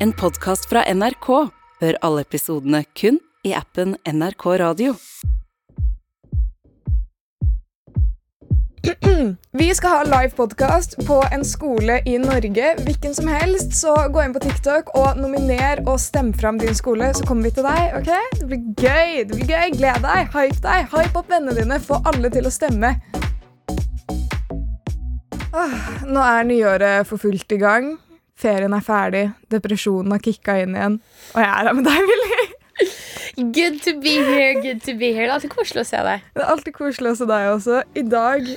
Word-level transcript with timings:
En 0.00 0.12
podkast 0.12 0.68
fra 0.70 0.84
NRK. 0.94 1.26
Hør 1.80 1.96
alle 2.06 2.22
episodene 2.22 2.84
kun 2.94 3.16
i 3.42 3.50
appen 3.58 3.96
NRK 4.06 4.44
Radio. 4.62 4.94
Vi 9.58 9.66
skal 9.74 9.90
ha 9.90 10.04
live 10.06 10.30
podcast 10.38 10.94
på 11.02 11.18
en 11.34 11.42
skole 11.42 11.98
i 12.06 12.14
Norge. 12.22 12.70
Hvilken 12.86 13.18
som 13.18 13.26
helst. 13.26 13.74
Så 13.80 13.96
gå 14.14 14.22
inn 14.22 14.38
på 14.38 14.44
TikTok 14.46 14.94
og 14.94 15.18
nominer 15.18 15.82
og 15.82 15.98
stem 15.98 16.30
fram 16.30 16.62
din 16.62 16.78
skole, 16.78 17.10
så 17.18 17.26
kommer 17.26 17.50
vi 17.50 17.56
til 17.58 17.66
deg. 17.66 17.98
ok? 17.98 18.38
Det 18.38 18.46
blir 18.46 18.64
gøy. 18.78 19.22
det 19.24 19.34
blir 19.34 19.50
gøy. 19.50 19.70
Gled 19.82 20.02
deg. 20.06 20.34
Hype 20.38 20.62
deg. 20.62 20.90
Hype 20.94 21.24
opp 21.24 21.32
vennene 21.34 21.58
dine. 21.58 21.82
Få 21.82 21.98
alle 22.06 22.30
til 22.30 22.46
å 22.46 22.54
stemme. 22.54 22.94
Åh, 25.48 25.80
nå 26.06 26.22
er 26.22 26.52
nyåret 26.54 27.08
for 27.10 27.18
fullt 27.18 27.58
i 27.58 27.58
gang. 27.66 27.96
Ferien 28.38 28.74
er 28.76 28.84
ferdig. 28.86 29.24
Depresjonen 29.50 30.14
har 30.14 30.22
kicka 30.22 30.54
inn 30.62 30.76
igjen. 30.78 31.00
Og 31.34 31.42
jeg 31.42 31.48
er 31.50 31.68
her 31.70 31.74
med 31.78 31.88
deg, 31.88 32.08
Willy. 32.12 32.46
Good 33.38 33.80
to 33.84 33.92
be 34.02 34.14
here, 34.26 34.54
good 34.62 34.80
to 34.86 34.94
be 34.98 35.12
here. 35.14 35.26
Det 35.26 35.30
er 35.30 35.34
alltid 35.36 35.52
koselig 35.54 35.82
å 35.84 35.88
se 35.88 36.00
deg. 36.06 36.24
Det 36.34 36.42
er 36.44 36.50
alltid 36.54 36.74
koselig 36.74 37.12
å 37.12 37.18
se 37.20 37.26
deg 37.30 37.50
også. 37.52 37.76
I 37.98 38.04
dag 38.06 38.48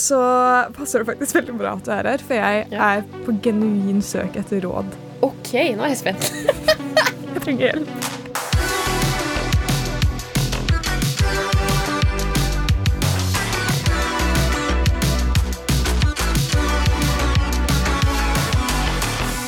så 0.00 0.20
passer 0.76 1.02
det 1.02 1.08
faktisk 1.10 1.38
veldig 1.40 1.56
bra 1.60 1.74
at 1.76 1.84
du 1.88 1.92
er 1.96 2.08
her, 2.12 2.24
for 2.24 2.36
jeg 2.40 2.66
Ja. 2.72 2.90
er 2.98 3.04
på 3.24 3.36
genuin 3.44 4.00
søk 4.04 4.36
etter 4.40 4.60
råd. 4.64 4.96
OK, 5.24 5.52
nå 5.76 5.84
er 5.84 5.92
jeg 5.94 6.02
spent. 6.04 6.32
Jeg 7.30 7.44
trenger 7.44 7.70
hjelp. 7.70 8.19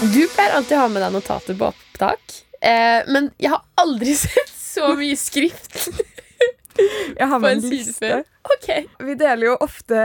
Du 0.02 0.24
pleier 0.34 0.56
alltid 0.56 0.74
å 0.74 0.80
ha 0.80 0.88
med 0.90 0.98
deg 1.04 1.12
notater 1.14 1.54
på 1.54 1.68
opptak, 1.68 2.32
eh, 2.58 3.04
men 3.06 3.28
jeg 3.38 3.52
har 3.52 3.60
aldri 3.78 4.16
sett 4.18 4.50
så 4.50 4.96
mye 4.98 5.14
skrift 5.18 5.76
Jeg 7.18 7.28
har 7.28 7.38
med 7.38 7.58
en 7.58 7.60
en 7.60 7.70
liste. 7.70 8.08
Okay. 8.56 8.86
Vi 9.04 9.14
deler 9.20 9.50
jo 9.50 9.56
ofte 9.60 9.98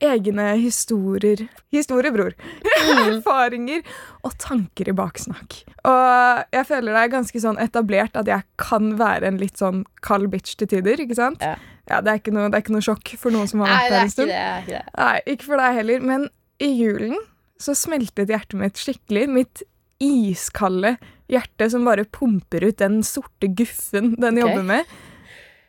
egne 0.00 0.52
historier. 0.54 1.42
historiebror. 1.74 2.36
Erfaringer 3.02 3.82
og 4.22 4.36
tanker 4.38 4.88
i 4.88 4.94
baksnakk. 4.96 5.56
Og 5.82 6.44
jeg 6.54 6.68
føler 6.68 6.94
det 6.94 7.02
er 7.02 7.12
ganske 7.16 7.42
sånn 7.42 7.58
etablert 7.60 8.16
at 8.16 8.30
jeg 8.30 8.46
kan 8.62 8.94
være 9.02 9.32
en 9.32 9.42
litt 9.42 9.58
sånn 9.58 9.82
kald 10.00 10.30
bitch 10.30 10.54
til 10.62 10.70
tider. 10.70 11.02
ikke 11.02 11.18
sant? 11.18 11.42
Ja. 11.42 11.58
det, 11.98 12.06
er 12.06 12.22
ikke 12.22 12.36
noe, 12.38 12.46
det 12.54 12.60
er 12.60 12.64
ikke 12.64 12.78
noe 12.78 12.86
sjokk 12.86 13.16
for 13.18 13.34
noen 13.34 13.50
som 13.50 13.66
har 13.66 13.74
vært 13.74 13.90
der 13.90 13.98
er 13.98 14.06
en 14.06 14.14
stund. 14.14 14.30
det. 14.30 14.38
det, 14.38 14.62
ikke 14.62 14.78
det. 14.78 14.96
Nei, 15.02 15.18
ikke 15.34 15.50
for 15.50 15.64
deg 15.66 15.78
heller. 15.82 16.08
Men 16.14 16.30
i 16.62 16.70
julen 16.78 17.18
så 17.62 17.74
smeltet 17.78 18.30
hjertet 18.32 18.58
mitt 18.58 18.80
skikkelig. 18.80 19.28
Mitt 19.30 19.62
iskalde 20.02 20.96
hjerte 21.30 21.68
som 21.72 21.86
bare 21.86 22.04
pumper 22.04 22.66
ut 22.66 22.78
den 22.82 23.00
sorte 23.06 23.48
guffen 23.48 24.14
den 24.18 24.36
okay. 24.36 24.42
jobber 24.42 24.66
med. 24.66 24.96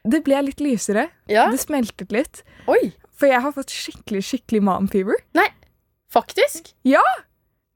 Det 0.03 0.23
ble 0.25 0.41
litt 0.49 0.63
lysere. 0.63 1.07
Ja. 1.31 1.47
Det 1.51 1.61
smeltet 1.61 2.11
litt. 2.11 2.43
Oi, 2.67 2.91
For 3.15 3.29
jeg 3.29 3.39
har 3.45 3.53
fått 3.55 3.71
skikkelig 3.71 4.23
skikkelig 4.27 4.63
mom 4.65 4.89
fever. 4.91 5.21
faktisk? 6.11 6.73
Ja! 6.87 7.03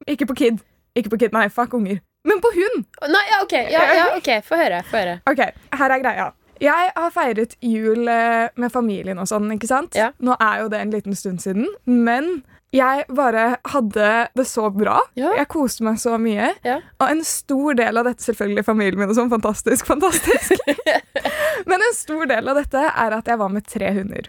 Ikke 0.10 0.28
på 0.28 0.36
kid. 0.38 0.60
Ikke 0.98 1.14
på 1.14 1.22
kid, 1.22 1.36
nei, 1.36 1.48
fuck 1.54 1.78
unger. 1.78 2.02
Men 2.28 2.42
på 2.44 2.52
hund! 2.58 2.84
Nei, 3.08 3.24
ja, 3.32 3.40
OK. 3.46 3.56
Ja, 3.72 3.86
ja, 3.96 4.08
ok, 4.20 4.30
Få 4.46 4.60
høre. 4.60 4.82
Få 4.90 5.00
høre. 5.00 5.20
Ok, 5.30 5.46
her 5.80 5.96
er 5.96 6.04
greia. 6.04 6.28
Jeg 6.64 6.92
har 6.96 7.12
feiret 7.14 7.56
jul 7.62 8.08
eh, 8.12 8.48
med 8.56 8.72
familien 8.74 9.20
og 9.22 9.28
sånn, 9.30 9.50
ikke 9.56 9.70
sant? 9.70 9.96
Ja. 9.98 10.12
Nå 10.24 10.36
er 10.42 10.64
jo 10.64 10.70
det 10.74 10.80
en 10.84 10.94
liten 10.94 11.16
stund 11.18 11.42
siden, 11.44 11.68
men 11.86 12.40
jeg 12.76 13.06
bare 13.16 13.58
hadde 13.72 14.08
det 14.36 14.46
så 14.50 14.68
bra. 14.76 14.98
Ja. 15.16 15.32
Jeg 15.40 15.48
koste 15.54 15.86
meg 15.88 16.00
så 16.04 16.18
mye. 16.20 16.50
Ja. 16.68 16.80
Og 17.00 17.06
en 17.14 17.24
stor 17.28 17.78
del 17.80 17.98
av 18.02 18.10
dette, 18.10 18.26
selvfølgelig 18.28 18.66
familien 18.68 19.00
min 19.00 19.14
og 19.14 19.16
sånn, 19.18 19.32
fantastisk, 19.32 19.88
fantastisk. 19.94 20.52
men 21.66 21.80
en 21.88 21.96
stor 21.96 22.28
del 22.34 22.52
av 22.52 22.60
dette 22.60 22.84
er 22.90 23.16
at 23.22 23.32
jeg 23.32 23.40
var 23.40 23.54
med 23.54 23.68
tre 23.72 23.94
hunder. 23.96 24.28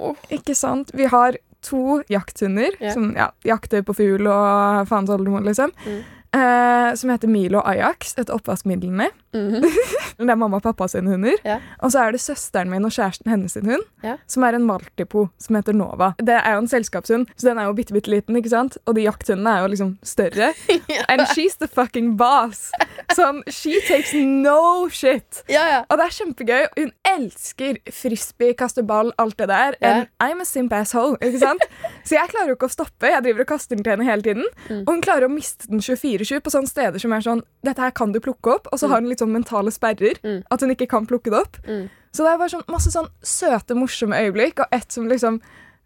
Oh. 0.00 0.16
Ikke 0.32 0.56
sant? 0.58 0.90
Vi 0.96 1.06
har 1.12 1.36
to 1.64 2.02
jakthunder 2.12 2.74
Ja. 2.80 2.92
som 2.92 3.12
ja, 3.16 3.30
jakter 3.46 3.84
på 3.86 3.94
fugl 3.96 4.26
og 4.28 4.88
faens 4.90 5.10
oldemor, 5.12 5.44
liksom. 5.46 5.72
Mm. 5.86 6.02
Eh, 6.34 6.94
som 6.98 7.10
heter 7.12 7.28
Milo 7.30 7.60
Ajax, 7.64 8.14
et 8.18 8.30
oppvaskmidlene. 8.34 9.10
Mhm. 9.34 9.62
Det 10.14 10.30
er 10.30 10.36
mamma 10.38 10.60
og 10.60 10.62
pappa 10.62 10.86
sine 10.90 11.10
hunder. 11.10 11.34
Ja. 11.44 11.56
Og 11.82 11.90
så 11.90 12.04
er 12.04 12.14
det 12.14 12.20
søsteren 12.22 12.68
min 12.70 12.84
og 12.86 12.92
kjæresten 12.94 13.30
hennes 13.30 13.52
sin 13.56 13.66
hund, 13.66 13.82
Ja. 14.04 14.16
som 14.30 14.44
er 14.46 14.54
en 14.54 14.62
maltipo 14.66 15.24
som 15.42 15.56
heter 15.58 15.74
Nova. 15.74 16.12
Det 16.18 16.36
er 16.38 16.52
jo 16.54 16.60
en 16.62 16.68
selskapshund, 16.70 17.26
så 17.36 17.48
den 17.50 17.58
er 17.58 17.66
jo 17.66 17.72
bitte, 17.74 17.92
bitte 17.96 18.10
liten, 18.12 18.36
ikke 18.38 18.52
sant? 18.52 18.78
Og 18.86 18.94
de 18.94 19.02
jakthundene 19.08 19.50
er 19.56 19.64
jo 19.64 19.72
liksom 19.72 19.90
større. 20.06 20.52
And 21.10 21.24
she's 21.34 21.56
the 21.58 21.66
fucking 21.66 22.14
boss. 22.16 22.70
Sånn, 23.14 23.42
she 23.50 23.80
takes 23.88 24.14
no 24.14 24.88
shit. 24.88 25.42
Ja, 25.50 25.64
ja. 25.72 25.80
Og 25.90 25.98
det 25.98 26.06
er 26.06 26.14
kjempegøy. 26.18 26.62
Hun 26.78 26.92
elsker 27.10 27.80
frisbee, 27.92 28.54
kaste 28.54 28.84
ball, 28.86 29.10
alt 29.18 29.36
det 29.38 29.48
der. 29.50 29.74
Ja. 29.82 29.90
And 29.90 30.06
I'm 30.22 30.40
a 30.42 30.46
simp 30.46 30.72
asshole, 30.72 31.18
ikke 31.22 31.42
sant? 31.42 31.66
Så 32.06 32.14
jeg 32.18 32.30
klarer 32.30 32.52
jo 32.54 32.58
ikke 32.58 32.70
å 32.70 32.74
stoppe. 32.74 33.10
Jeg 33.10 33.22
driver 33.26 33.44
og 33.46 33.50
kaster 33.50 33.74
den 33.76 33.84
til 33.84 33.96
henne 33.96 34.06
hele 34.08 34.22
tiden. 34.22 34.46
Mm. 34.70 34.84
Og 34.86 34.94
hun 34.94 35.02
klarer 35.04 35.26
å 35.26 35.32
miste 35.34 35.66
den 35.70 35.82
24-7 36.24 36.44
på 36.44 36.52
sånne 36.54 36.70
steder 36.70 37.02
som 37.02 37.12
er 37.14 37.24
sånn 37.24 37.42
Dette 37.66 37.84
her 37.84 37.92
kan 37.96 38.14
du 38.14 38.20
plukke 38.24 38.56
opp. 38.56 38.70
Og 38.72 38.80
så 38.80 38.88
har 38.90 39.02
hun 39.02 39.10
litt 39.10 39.22
sånn 39.22 39.34
mentale 39.34 39.72
sperrer. 39.74 40.20
Mm. 40.24 40.40
At 40.52 40.64
hun 40.64 40.72
ikke 40.74 40.90
kan 40.90 41.08
plukke 41.08 41.32
det 41.32 41.42
opp. 41.44 41.60
Mm. 41.68 41.86
Så 42.14 42.24
det 42.24 42.32
er 42.32 42.40
bare 42.40 42.52
sånn 42.52 42.66
masse 42.70 42.92
sånn 42.94 43.10
søte, 43.26 43.76
morsomme 43.78 44.18
øyeblikk, 44.22 44.62
og 44.62 44.74
ett 44.74 44.94
som 44.94 45.08
liksom 45.10 45.40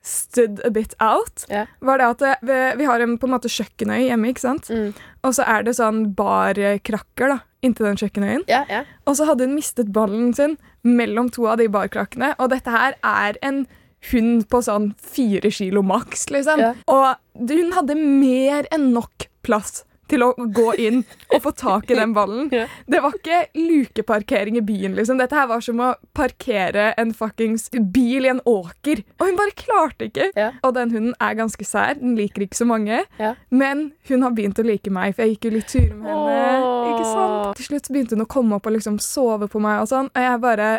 stood 0.05 0.61
a 0.65 0.71
bit 0.71 0.95
out, 1.01 1.45
yeah. 1.51 1.67
var 1.81 1.99
det 1.99 2.07
at 2.07 2.45
vi, 2.47 2.59
vi 2.79 2.87
har 2.87 3.03
en 3.03 3.17
på 3.19 3.27
en 3.27 3.35
måte 3.35 3.51
kjøkkenøy 3.51 4.07
hjemme, 4.07 4.31
ikke 4.31 4.45
sant? 4.45 4.71
Mm. 4.71 4.93
Og 5.27 5.35
så 5.37 5.47
er 5.49 5.67
det 5.67 5.75
sånn 5.79 6.05
barkrakker 6.17 7.33
da, 7.35 7.39
inntil 7.67 7.91
den 7.91 8.01
kjøkkenøyen. 8.01 8.47
ja, 8.49 8.63
ja. 8.71 8.85
Og 9.09 9.19
så 9.19 9.27
hadde 9.29 9.49
hun 9.49 9.57
mistet 9.59 9.91
ballen 9.93 10.31
sin 10.37 10.57
mellom 10.87 11.33
to 11.35 11.49
av 11.51 11.59
de 11.61 11.67
barkrakkene. 11.73 12.35
Og 12.39 12.53
dette 12.53 12.73
her 12.73 12.97
er 13.03 13.41
en 13.45 13.65
hund 14.13 14.47
på 14.53 14.61
sånn 14.63 14.93
fire 15.01 15.51
kilo 15.53 15.83
maks, 15.83 16.29
liksom. 16.31 16.63
Ja. 16.63 16.73
Og 16.87 17.51
hun 17.51 17.75
hadde 17.75 17.99
mer 17.99 18.69
enn 18.75 18.93
nok 18.95 19.29
plass 19.47 19.83
til 20.11 20.25
å 20.25 20.33
gå 20.37 20.73
inn 20.81 21.03
og 21.33 21.43
få 21.45 21.53
tak 21.57 21.91
i 21.93 21.99
den 21.99 22.15
ballen. 22.17 22.49
Det 22.93 23.03
var 23.05 23.17
ikke 23.17 23.41
lukeparkering 23.59 24.59
i 24.61 24.65
byen, 24.65 24.97
liksom. 24.99 25.21
Dette 25.21 25.37
her 25.37 25.49
var 25.51 25.65
som 25.65 25.81
å 25.85 25.93
parkere 26.17 26.91
en 27.01 27.13
fuckings 27.17 27.69
bil 27.73 28.27
i 28.27 28.33
en 28.33 28.43
åker. 28.49 29.05
Og 29.19 29.27
hun 29.29 29.39
bare 29.39 29.57
klarte 29.59 30.09
ikke. 30.09 30.31
Ja. 30.39 30.51
Og 30.67 30.75
den 30.79 30.93
hunden 30.95 31.17
er 31.23 31.39
ganske 31.39 31.67
sær. 31.67 31.99
Den 32.01 32.17
liker 32.19 32.47
ikke 32.47 32.61
så 32.61 32.69
mange. 32.69 33.03
Ja. 33.21 33.35
Men 33.51 33.91
hun 34.11 34.25
har 34.27 34.35
begynt 34.37 34.61
å 34.61 34.67
like 34.67 34.93
meg, 34.93 35.17
for 35.17 35.25
jeg 35.25 35.37
gikk 35.37 35.49
jo 35.49 35.57
litt 35.59 35.73
turer 35.73 35.97
med 35.97 36.13
henne. 36.13 36.53
Åh. 36.59 36.93
Ikke 36.93 37.09
sant? 37.09 37.59
Til 37.59 37.71
slutt 37.73 37.91
begynte 37.93 38.17
hun 38.17 38.27
å 38.27 38.31
komme 38.31 38.59
opp 38.59 38.69
og 38.69 38.77
liksom 38.77 39.01
sove 39.03 39.49
på 39.51 39.63
meg, 39.63 39.83
og 39.83 39.91
sånn, 39.91 40.11
og 40.13 40.25
jeg 40.25 40.41
bare 40.45 40.71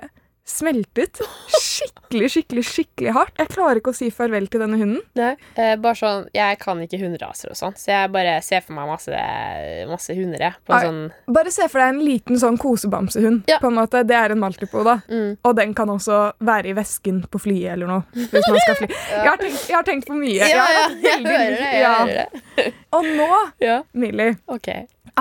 smeltet 0.49 1.19
skikkelig, 1.53 2.29
skikkelig, 2.33 2.63
skikkelig 2.65 3.13
hardt. 3.15 3.35
Jeg 3.39 3.51
klarer 3.53 3.79
ikke 3.79 3.91
å 3.93 3.97
si 3.97 4.09
farvel 4.13 4.47
til 4.51 4.63
denne 4.63 4.79
hunden. 4.79 5.01
Nei. 5.19 5.31
Eh, 5.55 5.75
bare 5.79 5.95
sånn, 5.99 6.25
Jeg 6.33 6.57
kan 6.61 6.79
ikke 6.83 6.99
hunderaser 7.01 7.51
og 7.53 7.57
sånn, 7.59 7.75
så 7.79 7.91
jeg 7.93 8.11
bare 8.13 8.39
ser 8.45 8.63
for 8.65 8.73
meg 8.77 8.89
masse, 8.89 9.21
masse 9.89 10.15
hunder. 10.17 10.39
jeg, 10.47 10.53
På 10.65 10.73
en 10.75 10.87
sånn 10.87 11.35
Bare 11.35 11.51
se 11.53 11.67
for 11.69 11.79
deg 11.83 11.93
en 11.93 12.01
liten 12.03 12.39
sånn 12.41 12.57
kosebamsehund. 12.61 13.43
Ja. 13.49 13.59
på 13.61 13.67
en 13.69 13.77
måte. 13.77 14.03
Det 14.07 14.15
er 14.17 14.33
en 14.33 14.39
maltipo, 14.41 14.83
da. 14.83 14.99
mm. 15.09 15.37
Og 15.43 15.55
den 15.55 15.73
kan 15.77 15.89
også 15.93 16.33
være 16.39 16.71
i 16.73 16.73
vesken 16.77 17.21
på 17.29 17.39
flyet 17.45 17.73
eller 17.75 17.87
noe. 17.87 18.03
Hvis 18.13 18.49
man 18.49 18.59
skal 18.65 18.75
fly. 18.81 18.89
Jeg, 19.09 19.25
har 19.29 19.37
tenkt, 19.37 19.65
jeg 19.69 19.75
har 19.75 19.83
tenkt 19.87 20.07
på 20.09 20.15
mye. 20.17 20.37
Ja, 20.39 20.47
Jeg 20.47 20.57
ja, 20.57 20.85
jeg 21.03 21.25
hører 21.25 21.49
det. 21.49 21.59
Jeg 21.59 21.81
ja. 21.81 21.93
hører 21.99 22.25
det. 22.57 22.73
Og 22.97 23.05
nå, 23.19 23.29
Ja, 23.69 23.81
Millie, 23.93 24.37
OK. 24.47 24.69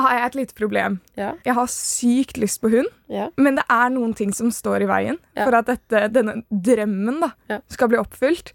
Har 0.05 0.15
jeg 0.19 0.27
et 0.27 0.35
lite 0.39 0.55
problem. 0.59 1.01
Ja. 1.19 1.33
Jeg 1.45 1.55
har 1.55 1.67
sykt 1.73 2.39
lyst 2.41 2.61
på 2.63 2.71
hund, 2.73 2.89
Ja. 3.09 3.29
men 3.37 3.57
det 3.57 3.65
er 3.71 3.89
noen 3.91 4.15
ting 4.15 4.33
som 4.35 4.51
står 4.51 4.83
i 4.83 4.87
veien 4.91 5.19
Ja. 5.37 5.45
for 5.45 5.55
at 5.59 5.67
dette, 5.67 6.09
denne 6.13 6.43
drømmen 6.51 7.21
da, 7.21 7.61
skal 7.69 7.89
bli 7.89 7.99
oppfylt. 7.99 8.53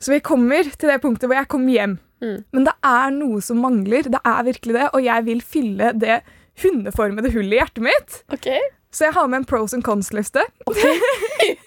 Så 0.00 0.12
vi 0.14 0.20
kommer 0.20 0.64
til 0.64 0.88
det 0.88 1.00
punktet 1.02 1.28
hvor 1.28 1.36
jeg 1.36 1.48
kommer 1.48 1.72
hjem. 1.72 1.98
Mm. 2.22 2.44
Men 2.52 2.64
det 2.64 2.72
er 2.84 3.10
noe 3.10 3.40
som 3.40 3.58
mangler. 3.60 4.02
Det 4.08 4.20
er 4.24 4.42
virkelig 4.44 4.74
det, 4.76 4.88
og 4.94 5.02
jeg 5.04 5.24
vil 5.24 5.40
fylle 5.40 5.92
det 5.98 6.22
hundeformede 6.62 7.32
hullet 7.32 7.52
i 7.52 7.58
hjertet 7.60 7.82
mitt. 7.84 8.22
Okay. 8.32 8.60
Så 8.92 9.04
jeg 9.06 9.14
har 9.14 9.26
med 9.28 9.38
en 9.42 9.44
pros 9.44 9.72
and 9.74 9.84
cons-liste. 9.84 10.40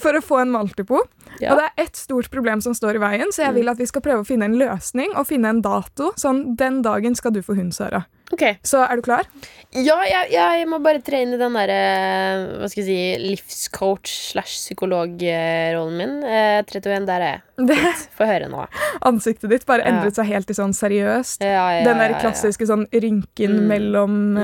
For 0.00 0.16
å 0.16 0.22
få 0.24 0.40
en 0.42 0.52
maltipo. 0.52 1.02
Ja. 1.40 1.52
Og 1.54 1.58
det 1.60 1.66
er 1.70 1.84
ett 1.86 1.96
stort 1.96 2.30
problem 2.30 2.60
som 2.60 2.74
står 2.76 2.96
i 2.96 3.02
veien, 3.02 3.32
så 3.32 3.46
jeg 3.46 3.54
vil 3.54 3.68
at 3.72 3.78
vi 3.78 3.86
skal 3.86 4.02
prøve 4.04 4.22
å 4.24 4.26
finne 4.28 4.44
en 4.50 4.58
løsning 4.60 5.14
og 5.16 5.26
finne 5.26 5.48
en 5.48 5.62
dato. 5.64 6.12
Sånn, 6.20 6.54
den 6.56 6.82
dagen 6.82 7.14
skal 7.16 7.32
du 7.32 7.40
få 7.42 7.56
hund, 7.56 7.72
Sara. 7.74 8.04
Ok. 8.32 8.44
Så 8.62 8.78
er 8.86 8.94
du 8.94 9.02
klar? 9.02 9.26
Ja, 9.74 9.96
jeg, 10.06 10.28
jeg 10.30 10.66
må 10.70 10.78
bare 10.82 11.00
tre 11.02 11.24
inn 11.24 11.32
i 11.34 11.38
den 11.40 11.52
derre 11.58 12.60
Hva 12.60 12.68
skal 12.70 12.84
jeg 12.84 12.86
si 12.86 13.24
livscoach 13.26 14.06
slash 14.30 14.54
psykolog-rollen 14.68 15.96
min. 15.98 16.12
Eh, 16.22 16.60
31, 16.62 17.06
der 17.08 17.24
er 17.26 17.32
jeg. 17.32 17.40
Det, 17.60 17.76
Få 18.16 18.24
høre 18.24 18.46
nå. 18.48 18.62
ansiktet 19.04 19.50
ditt 19.52 19.66
bare 19.68 19.84
endret 19.84 20.16
seg 20.16 20.30
helt 20.30 20.46
til 20.48 20.56
sånn 20.56 20.72
seriøst. 20.72 21.42
Ja, 21.44 21.66
ja, 21.76 21.82
Den 21.84 21.98
der 22.00 22.14
klassiske 22.22 22.64
sånn 22.70 22.86
rynken 22.94 23.58
Mm. 23.60 23.66
mellom 23.68 24.14
Mm. 24.30 24.38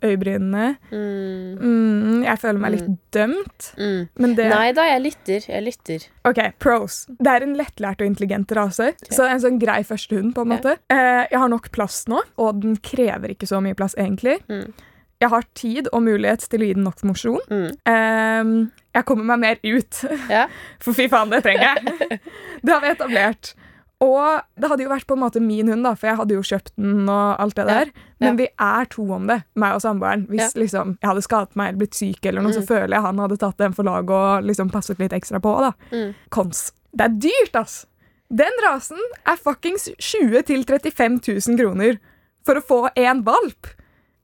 eh, 0.00 0.08
øyebrynene. 0.08 0.76
Mm, 0.90 1.58
Mm, 1.64 2.22
jeg 2.24 2.38
føler 2.40 2.58
meg 2.60 2.72
litt 2.72 2.88
dømt, 3.12 3.74
mm. 3.76 4.08
men 4.16 4.34
det 4.34 4.48
Nei 4.48 4.72
da, 4.72 4.82
jeg 4.94 5.02
lytter. 5.02 5.40
Jeg 5.50 5.62
lytter. 5.66 6.06
Ok, 6.24 6.33
pros. 6.62 7.04
Det 7.18 7.30
er 7.30 7.44
en 7.46 7.54
lettlært 7.58 8.02
og 8.02 8.08
intelligent 8.08 8.52
rase. 8.56 8.92
Så 9.08 9.26
en 9.28 9.42
sånn 9.42 9.60
grei 9.62 9.82
førstehund, 9.86 10.34
på 10.36 10.44
en 10.44 10.52
måte. 10.54 10.76
Eh, 10.92 11.24
jeg 11.30 11.40
har 11.40 11.52
nok 11.52 11.70
plass 11.74 12.04
nå, 12.10 12.22
og 12.40 12.60
den 12.62 12.76
krever 12.84 13.34
ikke 13.34 13.48
så 13.50 13.62
mye 13.64 13.76
plass, 13.78 13.96
egentlig. 14.00 14.40
Mm. 14.50 14.68
Jeg 15.22 15.30
har 15.30 15.46
tid 15.56 15.88
og 15.94 16.02
mulighet 16.04 16.44
til 16.50 16.64
å 16.64 16.68
gi 16.68 16.76
den 16.76 16.84
nok 16.84 17.04
mosjon. 17.08 17.44
Mm. 17.48 17.68
Eh, 17.90 18.54
jeg 18.98 19.08
kommer 19.08 19.28
meg 19.32 19.42
mer 19.44 19.60
ut. 19.64 20.02
Ja. 20.30 20.46
For 20.84 20.96
fy 20.96 21.08
faen, 21.12 21.32
det 21.32 21.44
trenger 21.46 21.70
jeg. 21.70 22.20
det 22.64 22.74
har 22.74 22.82
vi 22.84 22.92
etablert. 22.92 23.54
Og 24.04 24.42
det 24.60 24.68
hadde 24.70 24.84
jo 24.84 24.90
vært 24.92 25.06
på 25.08 25.16
en 25.16 25.22
måte 25.22 25.40
min 25.42 25.68
hund, 25.72 25.84
da, 25.86 25.94
for 25.96 26.10
jeg 26.10 26.18
hadde 26.20 26.36
jo 26.36 26.42
kjøpt 26.44 26.72
den 26.76 27.08
og 27.08 27.40
alt 27.40 27.54
det 27.56 27.64
Ja. 27.66 27.74
der. 27.84 27.92
Men 28.20 28.28
Ja. 28.34 28.36
vi 28.42 28.48
er 28.60 28.84
to 28.92 29.06
om 29.16 29.26
det, 29.30 29.38
meg 29.56 29.74
og 29.74 29.80
samboeren. 29.80 30.26
Hvis 30.28 30.54
liksom, 30.54 30.98
jeg 31.00 31.08
hadde 31.10 31.22
skadet 31.22 31.56
meg 31.56 31.68
eller 31.68 31.78
blitt 31.86 31.94
syk, 31.94 32.26
eller 32.26 32.42
noe, 32.42 32.52
så 32.52 32.60
Mm. 32.62 32.66
føler 32.68 32.94
jeg 32.96 33.02
han 33.02 33.18
hadde 33.18 33.38
tatt 33.38 33.56
den 33.58 33.72
for 33.72 33.82
lag 33.84 34.10
og 34.10 34.44
liksom 34.44 34.70
passet 34.70 34.98
litt 34.98 35.12
ekstra 35.12 35.40
på. 35.40 35.58
da. 35.60 35.72
Mm. 35.92 36.14
Kons. 36.30 36.72
Det 36.94 37.04
er 37.06 37.18
dyrt, 37.18 37.56
ass! 37.56 37.86
Den 38.32 38.52
rasen 38.66 38.98
er 39.26 39.36
fuckings 39.36 39.88
20 39.98 40.42
000-35 40.42 41.20
000 41.48 41.56
kroner 41.58 41.98
for 42.44 42.54
å 42.56 42.62
få 42.64 42.90
én 42.96 43.22
valp. 43.24 43.66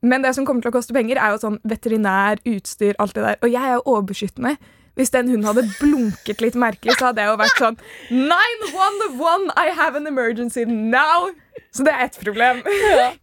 Men 0.03 0.21
det 0.23 0.33
som 0.35 0.45
kommer 0.45 0.61
til 0.63 0.71
å 0.71 0.73
koste 0.73 0.93
penger, 0.93 1.17
er 1.17 1.31
jo 1.37 1.37
sånn 1.37 1.59
veterinær, 1.65 2.39
utstyr, 2.45 2.95
alt 2.99 3.13
det 3.13 3.23
der. 3.23 3.35
Og 3.43 3.51
jeg 3.51 3.61
er 3.61 3.75
jo 3.75 3.83
overbeskyttende. 3.85 4.57
Hvis 4.99 5.13
den 5.13 5.29
hunden 5.31 5.47
hadde 5.47 5.63
blunket 5.79 6.41
litt 6.43 6.57
merkelig, 6.59 6.97
så 6.99 7.09
hadde 7.09 7.23
jeg 7.23 7.31
jo 7.31 7.37
vært 7.39 7.61
sånn 7.61 7.77
911, 8.11 9.51
I 9.55 9.71
have 9.77 9.95
an 9.99 10.07
emergency 10.09 10.65
now! 10.67 11.29
Så 11.71 11.85
det 11.87 11.93
er 11.95 12.07
ett 12.09 12.19
problem. 12.21 12.61
Ja. 12.91 13.11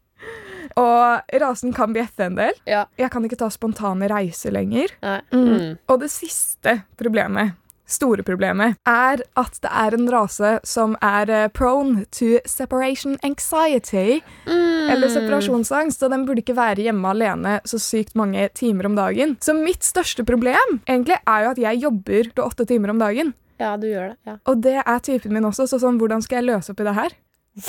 Og 0.79 1.39
rasen 1.43 1.73
kan 1.75 1.93
bjeffe 1.95 2.27
en 2.29 2.37
del. 2.39 2.57
ja. 2.69 2.85
Jeg 2.99 3.11
kan 3.13 3.25
ikke 3.27 3.39
ta 3.41 3.49
spontane 3.53 4.09
reiser 4.11 4.53
lenger. 4.55 4.93
Mm. 5.03 5.45
Mm. 5.45 5.71
Og 5.91 6.01
det 6.03 6.11
siste 6.13 6.81
problemet, 7.01 7.55
store 7.89 8.23
problemet, 8.27 8.77
er 8.89 9.23
at 9.41 9.59
det 9.65 9.71
er 9.73 9.97
en 9.97 10.07
rase 10.13 10.51
som 10.69 10.95
er 11.05 11.31
eh, 11.33 11.49
prone 11.57 12.05
to 12.15 12.37
separation 12.47 13.17
anxiety, 13.27 14.21
Mm. 14.47 14.91
eller 14.93 15.09
separasjonsangst, 15.13 16.03
og 16.05 16.11
den 16.13 16.25
burde 16.29 16.41
ikke 16.45 16.57
være 16.57 16.85
hjemme 16.87 17.11
alene 17.11 17.59
så 17.69 17.81
sykt 17.81 18.15
mange 18.17 18.47
timer 18.57 18.87
om 18.89 18.95
dagen. 18.97 19.37
Så 19.45 19.53
mitt 19.57 19.85
største 19.85 20.25
problem 20.25 20.79
egentlig 20.87 21.19
er 21.27 21.45
jo 21.45 21.51
at 21.51 21.59
jeg 21.65 21.83
jobber 21.83 22.31
til 22.35 22.45
åtte 22.45 22.67
timer 22.69 22.91
om 22.95 22.99
dagen. 23.03 23.35
Ja, 23.59 23.75
du 23.77 23.89
gjør 23.91 24.13
det. 24.13 24.17
Ja. 24.29 24.37
Og 24.47 24.61
det 24.63 24.77
er 24.85 24.99
typen 25.03 25.33
min 25.35 25.45
også, 25.49 25.67
så 25.67 25.81
sånn, 25.83 25.99
hvordan 25.99 26.23
skal 26.23 26.41
jeg 26.43 26.49
løse 26.55 26.73
opp 26.73 26.81
i 26.81 26.89
det 26.89 26.97
her? 27.01 27.17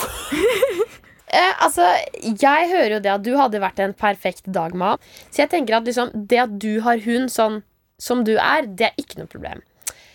Eh, 1.29 1.51
altså, 1.61 1.85
jeg 2.25 2.69
hører 2.71 2.95
jo 2.95 2.99
det 3.05 3.11
at 3.13 3.21
du 3.21 3.35
hadde 3.37 3.59
vært 3.61 3.77
en 3.83 3.91
perfekt 3.93 4.47
dagma. 4.49 4.95
Så 5.29 5.43
jeg 5.43 5.51
tenker 5.51 5.75
at 5.77 5.85
liksom, 5.85 6.09
det 6.25 6.39
at 6.41 6.55
du 6.57 6.79
har 6.81 6.97
hund 7.05 7.29
sånn 7.29 7.59
som 8.01 8.23
du 8.25 8.31
er, 8.41 8.65
det 8.65 8.87
er 8.87 8.97
ikke 8.97 9.19
noe 9.19 9.29
problem. 9.29 9.61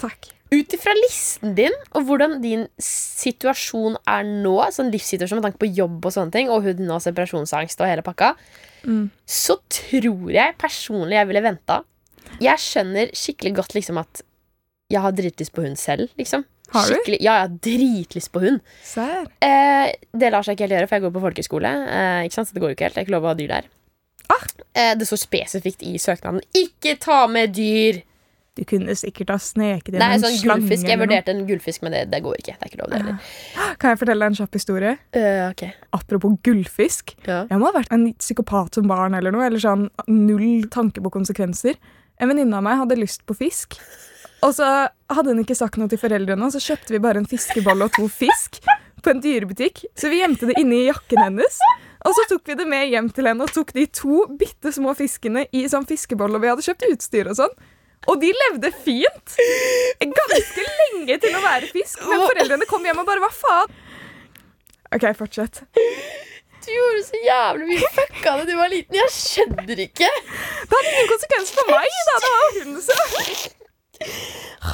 Takk. 0.04 0.30
Ut 0.54 0.74
ifra 0.76 0.92
listen 1.00 1.54
din 1.56 1.72
og 1.96 2.04
hvordan 2.06 2.36
din 2.44 2.66
situasjon 2.78 3.96
er 4.06 4.26
nå, 4.28 4.52
sånn 4.76 4.92
livssituasjon 4.92 5.40
med 5.40 5.48
tanke 5.48 5.62
på 5.64 5.70
jobb 5.74 6.04
og 6.04 6.14
sånne 6.14 6.34
ting, 6.34 6.50
og 6.52 6.62
huden 6.66 6.92
og 6.94 7.02
separasjonsangst 7.02 7.80
og 7.80 7.90
hele 7.90 8.04
pakka, 8.06 8.34
Mm. 8.84 9.08
så 9.24 9.56
tror 9.72 10.28
jeg 10.30 10.58
personlig 10.60 11.16
jeg 11.16 11.26
ville 11.30 11.40
venta. 11.40 11.78
Jeg 12.38 12.60
skjønner 12.60 13.08
skikkelig 13.16 13.54
godt 13.56 13.74
liksom 13.74 13.96
at 13.98 14.20
jeg 14.92 15.00
har 15.00 15.12
dritlyst 15.16 15.54
på 15.56 15.64
hund 15.64 15.78
selv, 15.80 16.10
liksom. 16.20 16.44
Har 16.74 16.86
du? 16.86 16.92
Skikkelig, 16.92 17.18
ja, 17.24 17.38
jeg 17.38 17.48
har 17.48 17.54
dritlyst 17.64 18.32
på 18.34 18.42
hund. 18.44 18.60
Eh, 19.40 19.92
det 20.12 20.30
lar 20.30 20.44
seg 20.44 20.56
ikke 20.56 20.68
helt 20.68 20.76
gjøre, 20.76 20.88
for 20.90 20.96
jeg 20.98 21.04
går 21.06 21.14
på 21.16 21.24
folkeskole. 21.24 21.70
Eh, 21.88 22.24
ikke 22.28 22.36
sant? 22.36 22.48
Så 22.50 22.52
det 22.52 22.60
går 22.62 22.72
jo 22.72 22.76
ikke 22.76 22.86
helt. 22.88 22.94
Det 22.94 23.02
er 23.02 23.06
ikke 23.06 23.16
lov 23.16 23.24
å 23.24 23.32
ha 23.32 23.38
dyr 23.38 23.52
der. 23.54 23.70
Ah. 24.28 24.44
Eh, 24.74 24.94
det 25.00 25.08
står 25.08 25.20
spesifikt 25.24 25.82
i 25.82 25.96
søknaden 25.96 26.42
'ikke 26.52 26.98
ta 27.00 27.26
med 27.26 27.54
dyr'. 27.54 28.02
Du 28.54 28.62
kunne 28.70 28.94
sikkert 28.94 29.32
ha 29.34 29.36
sneket 29.42 29.96
inn 29.96 29.98
Nei, 29.98 30.12
en 30.14 30.22
sånn 30.22 30.36
slange 30.38 30.62
gullfisk. 30.62 30.86
Jeg 30.86 31.00
vurderte 31.00 31.32
en 31.34 31.42
gullfisk, 31.48 31.82
men 31.82 31.96
det, 31.96 32.04
det 32.12 32.20
går 32.22 32.38
ikke. 32.38 32.54
Det 32.54 32.68
er 32.68 32.70
ikke 32.70 32.80
lov, 32.84 32.92
det 32.92 33.00
heller. 33.00 33.32
Kan 33.82 33.94
jeg 33.94 34.00
fortelle 34.04 34.22
deg 34.22 34.30
en 34.30 34.38
kjapp 34.38 34.58
historie? 34.60 34.92
Uh, 35.16 35.42
ok. 35.48 35.64
Apropos 35.98 36.36
gullfisk. 36.46 37.16
Ja. 37.26 37.40
Jeg 37.50 37.58
må 37.58 37.66
ha 37.66 37.74
vært 37.74 37.94
en 37.96 38.06
psykopat 38.14 38.78
som 38.78 38.86
barn 38.90 39.18
eller 39.18 39.34
noe, 39.34 39.48
eller 39.48 39.62
sånn 39.62 39.88
null 40.06 40.68
tanke 40.74 41.02
på 41.02 41.12
konsekvenser. 41.16 41.80
En 42.22 42.30
venninne 42.30 42.60
av 42.60 42.62
meg 42.62 42.78
hadde 42.84 43.00
lyst 43.00 43.26
på 43.26 43.34
fisk. 43.42 43.74
Og 44.44 44.54
så 44.54 44.70
hadde 45.10 45.32
hun 45.32 45.42
ikke 45.42 45.58
sagt 45.58 45.80
noe 45.80 45.90
til 45.90 45.98
foreldrene, 45.98 46.46
og 46.46 46.54
så 46.54 46.62
kjøpte 46.62 46.94
vi 46.94 47.02
bare 47.02 47.22
en 47.22 47.28
fiskebolle 47.28 47.88
og 47.88 47.96
to 47.96 48.06
fisk 48.12 48.60
på 49.02 49.12
en 49.12 49.22
dyrebutikk. 49.24 49.82
Så 49.98 50.12
vi 50.12 50.22
gjemte 50.22 50.46
det 50.48 50.60
inni 50.60 50.84
jakken 50.86 51.22
hennes. 51.26 51.58
Og 52.04 52.12
så 52.14 52.26
tok 52.28 52.50
vi 52.50 52.56
det 52.58 52.66
med 52.68 52.90
hjem 52.92 53.08
til 53.16 53.28
henne 53.30 53.46
og 53.46 53.52
tok 53.54 53.72
de 53.76 53.86
to 53.90 54.26
bitte 54.38 54.70
små 54.76 54.92
fiskene 54.98 55.46
i 55.56 55.64
sånn 55.72 55.88
fiskebolle. 55.88 56.36
Og 56.36 56.44
vi 56.44 56.50
hadde 56.52 56.66
kjøpt 56.66 56.86
utstyr 56.90 57.30
og 57.32 57.38
sånn. 57.40 57.54
Og 58.10 58.20
de 58.20 58.30
levde 58.36 58.70
fint. 58.84 59.36
Ganske 60.04 60.66
lenge 60.80 61.18
til 61.22 61.38
å 61.38 61.42
være 61.44 61.70
fisk. 61.72 62.04
Men 62.08 62.24
foreldrene 62.26 62.68
kom 62.70 62.84
hjem 62.86 63.02
og 63.02 63.08
bare 63.08 63.24
Hva 63.24 63.32
faen? 63.34 63.80
OK, 64.94 65.08
fortsett. 65.18 65.64
Du 66.64 66.70
gjorde 66.72 67.02
så 67.04 67.18
jævlig 67.20 67.66
mye 67.72 67.88
fucka 67.92 68.36
da 68.38 68.46
du 68.48 68.54
var 68.56 68.70
liten. 68.72 68.96
Jeg 68.96 69.12
skjønner 69.12 69.82
ikke. 69.84 70.08
Det 70.08 70.70
hadde 70.70 70.92
ingen 70.94 71.10
konsekvens 71.10 71.52
for 71.56 71.72
meg. 71.72 71.98
da, 72.08 72.16
det 72.24 72.32
var 72.36 72.56
hun 72.60 72.80
som... 72.86 73.60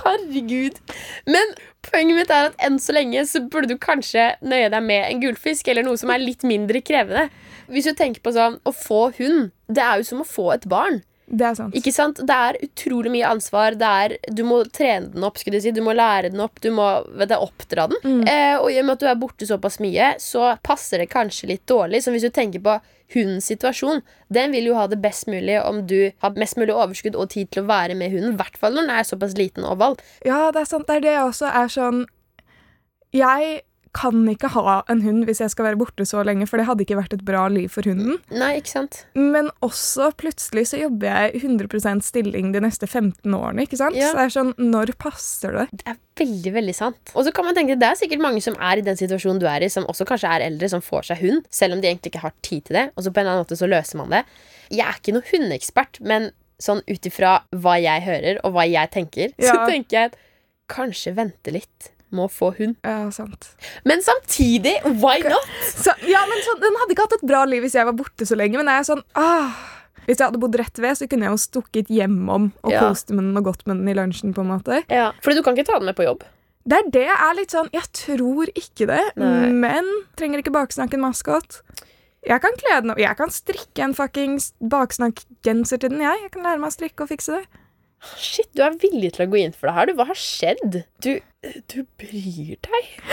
Herregud. 0.00 0.78
Men 1.26 1.54
poenget 1.86 2.18
mitt 2.20 2.32
er 2.34 2.50
at 2.50 2.62
enn 2.66 2.78
så 2.82 2.94
lenge 2.94 3.24
så 3.28 3.42
burde 3.42 3.72
du 3.72 3.80
kanskje 3.80 4.30
nøye 4.44 4.70
deg 4.72 4.86
med 4.86 5.06
en 5.08 5.22
gullfisk 5.24 5.70
eller 5.70 5.86
noe 5.86 5.98
som 6.00 6.12
er 6.14 6.22
litt 6.22 6.46
mindre 6.46 6.82
krevende. 6.84 7.26
Hvis 7.70 7.90
du 7.90 7.94
tenker 7.98 8.22
på 8.22 8.34
sånn 8.34 8.58
å 8.66 8.74
få 8.74 9.08
hund, 9.18 9.50
det 9.70 9.82
er 9.82 10.00
jo 10.00 10.08
som 10.12 10.22
å 10.22 10.28
få 10.28 10.50
et 10.54 10.66
barn. 10.70 11.02
Det 11.30 11.46
er 11.46 11.54
sant. 11.54 11.74
Ikke 11.78 11.92
sant? 11.94 12.20
Det 12.26 12.36
er 12.36 12.58
utrolig 12.66 13.12
mye 13.14 13.28
ansvar. 13.30 13.76
Er, 13.78 14.16
du 14.34 14.42
må 14.46 14.60
trene 14.74 15.12
den 15.12 15.26
opp, 15.26 15.38
skulle 15.38 15.60
jeg 15.60 15.68
si. 15.68 15.74
du 15.76 15.82
må 15.86 15.94
lære 15.94 16.32
den 16.32 16.42
opp, 16.42 16.58
du 16.62 16.72
må 16.74 16.88
du, 17.06 17.34
oppdra 17.36 17.86
den. 17.92 18.00
Mm. 18.02 18.22
Eh, 18.26 18.56
og 18.58 18.70
i 18.72 18.80
og 18.80 18.88
med 18.88 18.96
at 18.96 19.04
du 19.04 19.10
er 19.12 19.20
borte 19.20 19.46
såpass 19.46 19.78
mye, 19.82 20.14
så 20.22 20.54
passer 20.66 21.04
det 21.04 21.10
kanskje 21.14 21.52
litt 21.52 21.66
dårlig. 21.70 22.02
Så 22.02 22.14
hvis 22.14 22.26
du 22.26 22.32
tenker 22.34 22.64
på 22.64 22.80
hundens 23.14 23.46
situasjon, 23.50 24.02
den 24.30 24.54
vil 24.54 24.70
jo 24.70 24.76
ha 24.78 24.88
det 24.90 25.00
best 25.02 25.30
mulig 25.30 25.58
om 25.62 25.84
du 25.90 26.10
har 26.22 26.38
mest 26.38 26.58
mulig 26.58 26.74
overskudd 26.74 27.18
og 27.18 27.30
tid 27.34 27.50
til 27.54 27.64
å 27.64 27.70
være 27.70 27.98
med 27.98 28.14
hunden. 28.14 28.34
I 28.34 28.42
hvert 28.42 28.58
fall 28.58 28.74
når 28.74 28.86
den 28.86 28.94
er 28.98 29.08
såpass 29.08 29.38
liten 29.38 29.66
og 29.66 29.78
valp. 29.82 30.04
Ja, 30.26 30.48
det 30.54 30.64
er 30.64 30.70
sant. 30.70 30.88
Det 30.90 30.98
er 30.98 31.06
det 31.06 31.14
jeg 31.14 31.26
også 31.30 31.50
er 31.62 31.70
sånn 31.70 32.06
Jeg 33.14 33.60
kan 33.96 34.22
ikke 34.30 34.52
ha 34.54 34.76
en 34.92 35.00
hund 35.02 35.24
hvis 35.26 35.40
jeg 35.42 35.50
skal 35.52 35.66
være 35.66 35.78
borte 35.80 36.04
så 36.06 36.22
lenge, 36.26 36.46
for 36.46 36.60
det 36.60 36.66
hadde 36.68 36.84
ikke 36.84 36.98
vært 36.98 37.14
et 37.16 37.24
bra 37.26 37.46
liv 37.50 37.70
for 37.72 37.86
hunden. 37.88 38.20
Nei, 38.30 38.52
ikke 38.60 38.70
sant? 38.72 39.00
Men 39.18 39.50
også 39.66 40.10
plutselig 40.20 40.68
så 40.70 40.78
jobber 40.78 41.10
jeg 41.10 41.42
100% 41.42 42.06
stilling 42.06 42.52
de 42.54 42.62
neste 42.62 42.86
15 42.86 43.34
årene. 43.34 43.66
ikke 43.66 43.80
sant? 43.80 43.98
Ja. 43.98 44.12
Så 44.12 44.20
det 44.20 44.26
er 44.28 44.36
sånn, 44.36 44.54
Når 44.60 44.94
passer 45.00 45.56
det? 45.58 45.66
Det 45.82 45.88
er 45.90 45.98
veldig, 46.20 46.54
veldig 46.58 46.76
sant. 46.76 47.14
Og 47.16 47.26
så 47.26 47.32
kan 47.34 47.46
man 47.48 47.56
tenke 47.56 47.78
Det 47.80 47.88
er 47.88 47.98
sikkert 47.98 48.22
mange 48.22 48.42
som 48.44 48.54
er 48.60 48.78
i 48.78 48.86
den 48.86 48.98
situasjonen 48.98 49.42
du 49.42 49.48
er 49.50 49.66
i, 49.66 49.72
som 49.72 49.88
også 49.90 50.06
kanskje 50.08 50.30
er 50.36 50.46
eldre, 50.46 50.70
som 50.70 50.84
får 50.84 51.10
seg 51.10 51.24
hund, 51.24 51.46
selv 51.50 51.74
om 51.74 51.82
de 51.82 51.90
egentlig 51.90 52.14
ikke 52.14 52.24
har 52.26 52.36
tid 52.46 52.68
til 52.68 52.78
det. 52.78 52.86
Og 52.94 53.04
så 53.04 53.10
på 53.10 53.20
en 53.20 53.26
eller 53.26 53.38
annen 53.38 53.46
måte 53.48 53.58
så 53.58 53.70
løser 53.70 54.00
man 54.02 54.14
det. 54.14 54.24
Jeg 54.70 54.86
er 54.86 54.98
ikke 55.00 55.16
noen 55.16 55.30
hundeekspert, 55.32 56.02
men 56.06 56.30
sånn 56.60 56.82
ut 56.86 57.08
ifra 57.08 57.40
hva 57.56 57.78
jeg 57.80 58.04
hører, 58.06 58.42
og 58.44 58.54
hva 58.54 58.66
jeg 58.68 58.92
tenker, 58.94 59.32
så 59.48 59.56
tenker 59.66 59.96
jeg 59.96 60.12
at 60.12 60.20
kanskje 60.70 61.16
vente 61.16 61.50
litt 61.54 61.90
med 62.12 62.26
å 62.26 62.30
få 62.32 62.50
hund. 62.58 62.76
Ja, 62.86 63.10
sant. 63.14 63.50
Men 63.84 64.02
samtidig, 64.02 64.76
why 65.00 65.18
not? 65.24 65.50
Så, 65.70 65.94
ja, 66.08 66.22
men 66.30 66.42
så, 66.46 66.56
Den 66.60 66.78
hadde 66.82 66.94
ikke 66.96 67.06
hatt 67.08 67.18
et 67.20 67.26
bra 67.30 67.44
liv 67.48 67.62
hvis 67.64 67.76
jeg 67.78 67.86
var 67.88 67.96
borte 67.98 68.26
så 68.28 68.36
lenge, 68.38 68.58
men 68.60 68.66
jeg 68.72 68.82
er 68.82 68.88
sånn 68.90 69.02
ah, 69.14 69.54
Hvis 70.06 70.18
jeg 70.18 70.26
hadde 70.26 70.40
bodd 70.42 70.56
rett 70.58 70.78
ved, 70.82 70.96
så 70.98 71.06
kunne 71.10 71.28
jeg 71.28 71.36
jo 71.36 71.40
stukket 71.44 71.90
hjemom 71.92 72.50
og 72.64 72.72
Ja. 72.72 72.80
kost 72.88 73.10
med 73.14 73.24
den 73.24 73.36
og 73.38 73.44
gått 73.50 73.66
med 73.66 73.76
den 73.82 73.88
i 73.88 73.94
lunsjen. 73.94 74.34
på 74.34 74.40
en 74.42 74.50
måte. 74.52 74.82
Ja. 74.90 75.12
Fordi 75.22 75.36
du 75.36 75.42
kan 75.46 75.54
ikke 75.56 75.66
ta 75.70 75.78
den 75.78 75.86
med 75.86 75.96
på 75.96 76.04
jobb. 76.08 76.24
Det 76.66 76.76
er 76.76 76.90
det 76.92 77.04
jeg 77.06 77.16
er 77.24 77.34
litt 77.38 77.50
sånn 77.54 77.70
Jeg 77.72 77.86
tror 77.96 78.50
ikke 78.54 78.86
det, 78.90 79.00
Nei. 79.16 79.48
men 79.50 79.86
trenger 80.16 80.42
ikke 80.42 80.52
baksnakke 80.52 80.94
en 80.98 81.06
maskot. 81.06 81.62
Jeg 82.26 82.40
kan 82.42 82.52
kle 82.60 82.80
den 82.82 82.90
opp. 82.92 82.98
Jeg 83.00 83.16
kan 83.16 83.30
strikke 83.32 83.80
en 83.82 83.94
fuckings 83.96 84.50
baksnakkgenser 84.60 85.80
til 85.80 85.88
den, 85.94 86.02
jeg. 86.04 86.18
Jeg 86.26 86.30
kan 86.34 86.42
lære 86.44 86.60
meg 86.60 86.68
å 86.68 86.74
strikke 86.76 87.06
og 87.06 87.08
fikse 87.08 87.38
det. 87.38 87.46
Shit, 88.16 88.48
du 88.56 88.62
er 88.64 88.76
villig 88.80 89.12
til 89.16 89.26
å 89.26 89.30
gå 89.30 89.40
inn 89.42 89.54
for 89.56 89.68
det 89.68 89.76
her. 89.76 89.90
Du, 89.90 89.96
hva 89.98 90.06
har 90.08 90.18
skjedd? 90.18 90.82
Du, 91.04 91.12
du 91.72 91.78
bryr 92.00 92.56
deg. 92.66 92.92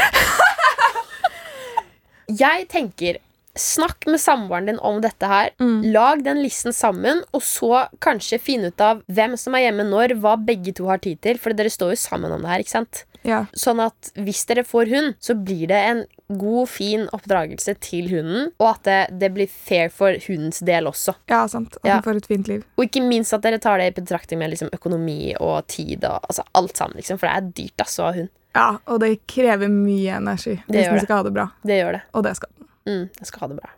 Jeg 2.44 2.68
tenker 2.72 3.24
Snakk 3.58 4.06
med 4.06 4.22
samboeren 4.22 4.68
din 4.70 4.80
om 4.86 5.00
dette 5.02 5.26
her. 5.26 5.48
Lag 5.90 6.20
den 6.22 6.44
listen 6.44 6.76
sammen, 6.76 7.24
og 7.34 7.42
så 7.42 7.88
kanskje 8.06 8.38
finne 8.38 8.70
ut 8.70 8.84
av 8.84 9.00
hvem 9.10 9.34
som 9.40 9.56
er 9.58 9.68
hjemme 9.68 9.88
når, 9.90 10.14
hva 10.22 10.36
begge 10.38 10.76
to 10.78 10.86
har 10.92 11.02
tid 11.02 11.18
til. 11.26 11.40
For 11.42 11.58
dere 11.58 11.72
står 11.74 11.96
jo 11.96 12.04
sammen 12.04 12.36
om 12.36 12.46
det 12.46 12.52
her, 12.52 12.62
ikke 12.62 12.76
sant? 12.76 13.02
Ja. 13.28 13.42
Sånn 13.58 13.82
at 13.84 14.12
hvis 14.14 14.46
dere 14.50 14.64
får 14.68 14.94
hund, 14.94 15.18
så 15.18 15.34
blir 15.36 15.66
det 15.72 15.82
en 15.90 16.06
god, 16.30 16.68
fin 16.70 17.06
oppdragelse 17.16 17.74
til 17.80 18.10
hunden, 18.12 18.50
og 18.60 18.70
at 18.74 18.84
det, 18.84 19.20
det 19.22 19.30
blir 19.36 19.48
fair 19.48 19.90
for 19.94 20.12
hundens 20.28 20.60
del 20.68 20.90
også. 20.90 21.16
Ja, 21.32 21.46
sant. 21.48 21.78
At 21.84 21.88
Ja. 21.88 21.94
den 21.96 22.04
får 22.04 22.18
et 22.22 22.28
fint 22.28 22.48
liv. 22.52 22.66
Og 22.78 22.86
ikke 22.90 23.04
minst 23.08 23.34
at 23.34 23.42
dere 23.46 23.60
tar 23.64 23.78
det 23.80 23.88
i 23.94 23.96
betraktning 24.02 24.40
med 24.40 24.52
liksom, 24.52 24.70
økonomi 24.76 25.34
og 25.40 25.68
tid 25.68 26.04
og 26.04 26.20
altså, 26.28 26.44
alt 26.54 26.76
sammen, 26.78 26.98
liksom, 27.00 27.18
for 27.22 27.28
det 27.28 27.36
er 27.38 27.52
dyrt 27.64 27.86
altså, 27.86 28.04
å 28.04 28.06
ha 28.12 28.18
hund. 28.20 28.30
Ja, 28.58 28.70
og 28.88 29.00
det 29.04 29.12
krever 29.30 29.70
mye 29.70 30.16
energi 30.18 30.56
Det 30.68 30.80
hvis 30.82 30.88
den 30.90 31.04
skal 31.06 31.18
ha 31.20 31.24
det 31.28 31.34
bra. 31.36 31.48
Det 31.64 31.76
gjør 31.78 31.92
det. 32.00 32.02
Og 32.14 32.24
det 32.26 32.36
skal 32.40 32.50
den. 32.58 32.68
Mm, 32.88 33.10
jeg 33.20 33.28
skal 33.28 33.40
ha 33.40 33.48
det 33.54 33.58
bra. 33.62 33.70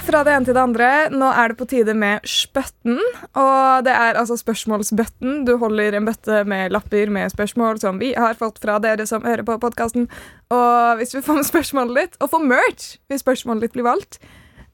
Fra 0.00 0.22
det 0.24 0.32
ene 0.32 0.46
til 0.48 0.54
det 0.56 0.62
andre. 0.62 0.86
Nå 1.12 1.26
er 1.28 1.52
det 1.52 1.58
på 1.60 1.66
tide 1.70 1.92
med 1.98 2.24
spøtten. 2.28 2.98
Og 3.38 3.84
det 3.86 3.92
er 3.94 4.18
altså 4.18 4.36
spørsmålsbøtten. 4.40 5.44
Du 5.46 5.52
holder 5.60 5.94
en 5.98 6.06
bøtte 6.08 6.36
med 6.48 6.72
lapper 6.74 7.06
med 7.12 7.30
spørsmål 7.32 7.74
som 7.82 7.94
vi 8.00 8.08
har 8.16 8.34
fått 8.38 8.58
fra 8.62 8.74
dere 8.82 9.06
som 9.08 9.24
hører 9.26 9.44
på 9.46 9.58
podkasten. 9.62 10.04
Og 10.50 10.96
hvis 11.00 11.14
vi 11.14 11.22
får 11.24 11.34
med 11.40 11.46
spørsmålet 11.48 11.94
ditt, 12.00 12.14
og 12.20 12.30
får 12.32 12.42
merch 12.48 12.84
hvis 13.10 13.22
spørsmålet 13.24 13.62
ditt 13.66 13.74
blir 13.76 13.86
valgt, 13.86 14.14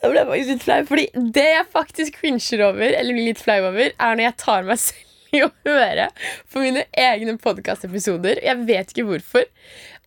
Da 0.00 0.08
ble 0.10 0.22
jeg 0.22 0.28
faktisk 0.30 0.50
litt 0.54 0.64
flau. 0.66 0.80
Fordi 0.88 1.06
det 1.36 1.46
jeg 1.50 1.68
faktisk 1.74 2.18
cringer 2.22 2.66
over, 2.70 2.86
eller 3.00 3.16
blir 3.16 3.30
litt 3.30 3.42
flau 3.42 3.58
over, 3.68 3.92
er 3.92 4.16
når 4.18 4.26
jeg 4.28 4.38
tar 4.44 4.68
meg 4.68 4.80
selv 4.86 5.06
i 5.30 5.44
å 5.46 5.50
høre 5.66 6.08
på 6.50 6.62
mine 6.64 6.86
egne 6.98 7.36
podkastepisoder. 7.38 8.40
Jeg 8.42 8.64
vet 8.66 8.90
ikke 8.94 9.06
hvorfor. 9.06 9.44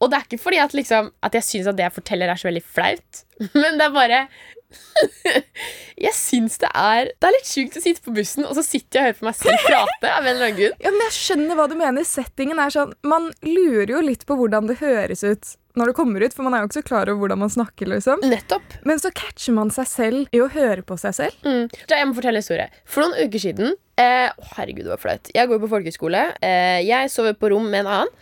Og 0.04 0.10
det 0.12 0.18
er 0.18 0.26
ikke 0.28 0.42
fordi 0.44 0.60
at, 0.60 0.74
liksom, 0.76 1.14
at 1.24 1.38
jeg 1.38 1.48
syns 1.48 1.70
at 1.72 1.78
det 1.78 1.86
jeg 1.86 1.96
forteller, 1.96 2.28
er 2.34 2.42
så 2.42 2.50
veldig 2.50 2.66
flaut. 2.66 3.24
Men 3.56 3.80
det 3.80 3.88
er 3.88 3.96
bare 3.96 4.26
Jeg 6.04 6.14
syns 6.18 6.56
det 6.58 6.70
er 6.74 7.12
Det 7.14 7.28
er 7.28 7.36
litt 7.36 7.46
sjukt 7.46 7.76
å 7.78 7.82
sitte 7.84 8.02
på 8.02 8.14
bussen, 8.16 8.46
og 8.50 8.56
så 8.58 8.64
sitter 8.66 8.98
jeg 9.00 9.04
og 9.04 9.06
hører 9.12 9.20
på 9.20 9.28
meg 9.28 9.36
selv 9.38 9.68
prate. 9.68 10.10
av 10.10 10.24
en 10.26 10.32
eller 10.32 10.48
annen 10.48 10.58
grunn 10.58 10.80
Ja, 10.82 10.94
men 10.96 11.04
Jeg 11.06 11.16
skjønner 11.20 11.60
hva 11.60 11.68
du 11.70 11.76
mener. 11.78 12.08
Settingen 12.10 12.62
er 12.64 12.74
sånn 12.74 12.96
Man 13.06 13.30
lurer 13.46 13.94
jo 13.94 14.02
litt 14.02 14.26
på 14.26 14.38
hvordan 14.40 14.72
det 14.72 14.80
høres 14.82 15.22
ut 15.22 15.52
når 15.80 15.90
det 15.90 15.96
kommer 15.98 16.22
ut, 16.22 16.34
for 16.36 16.46
man 16.46 16.54
er 16.56 16.64
jo 16.64 16.70
ikke 16.70 16.80
så 16.82 16.86
klar 16.86 17.10
over 17.10 17.24
hvordan 17.24 17.42
man 17.42 17.54
snakker. 17.54 17.90
liksom. 17.90 18.26
Nettopp. 18.30 18.76
Men 18.86 19.02
så 19.02 19.10
catcher 19.16 19.56
man 19.58 19.72
seg 19.74 19.90
selv 19.90 20.36
i 20.36 20.42
å 20.44 20.50
høre 20.54 20.86
på 20.86 20.98
seg 21.02 21.16
selv. 21.18 21.48
Mm. 21.48 21.66
Så 21.74 21.98
Jeg 21.98 22.10
må 22.10 22.18
fortelle 22.18 22.38
en 22.38 22.46
historie. 22.46 22.68
For 22.86 23.06
noen 23.06 23.26
uker 23.26 23.42
siden 23.42 23.72
eh, 23.98 24.30
å, 24.30 24.50
Herregud, 24.58 24.86
det 24.86 24.94
var 24.94 25.02
flaut. 25.02 25.32
Jeg 25.34 25.50
går 25.50 25.64
på 25.64 25.72
folkehøyskole. 25.72 26.26
Eh, 26.46 26.82
jeg 26.86 27.14
sover 27.14 27.38
på 27.40 27.50
rom 27.56 27.66
med 27.72 27.86
en 27.86 27.94
annen. 27.96 28.14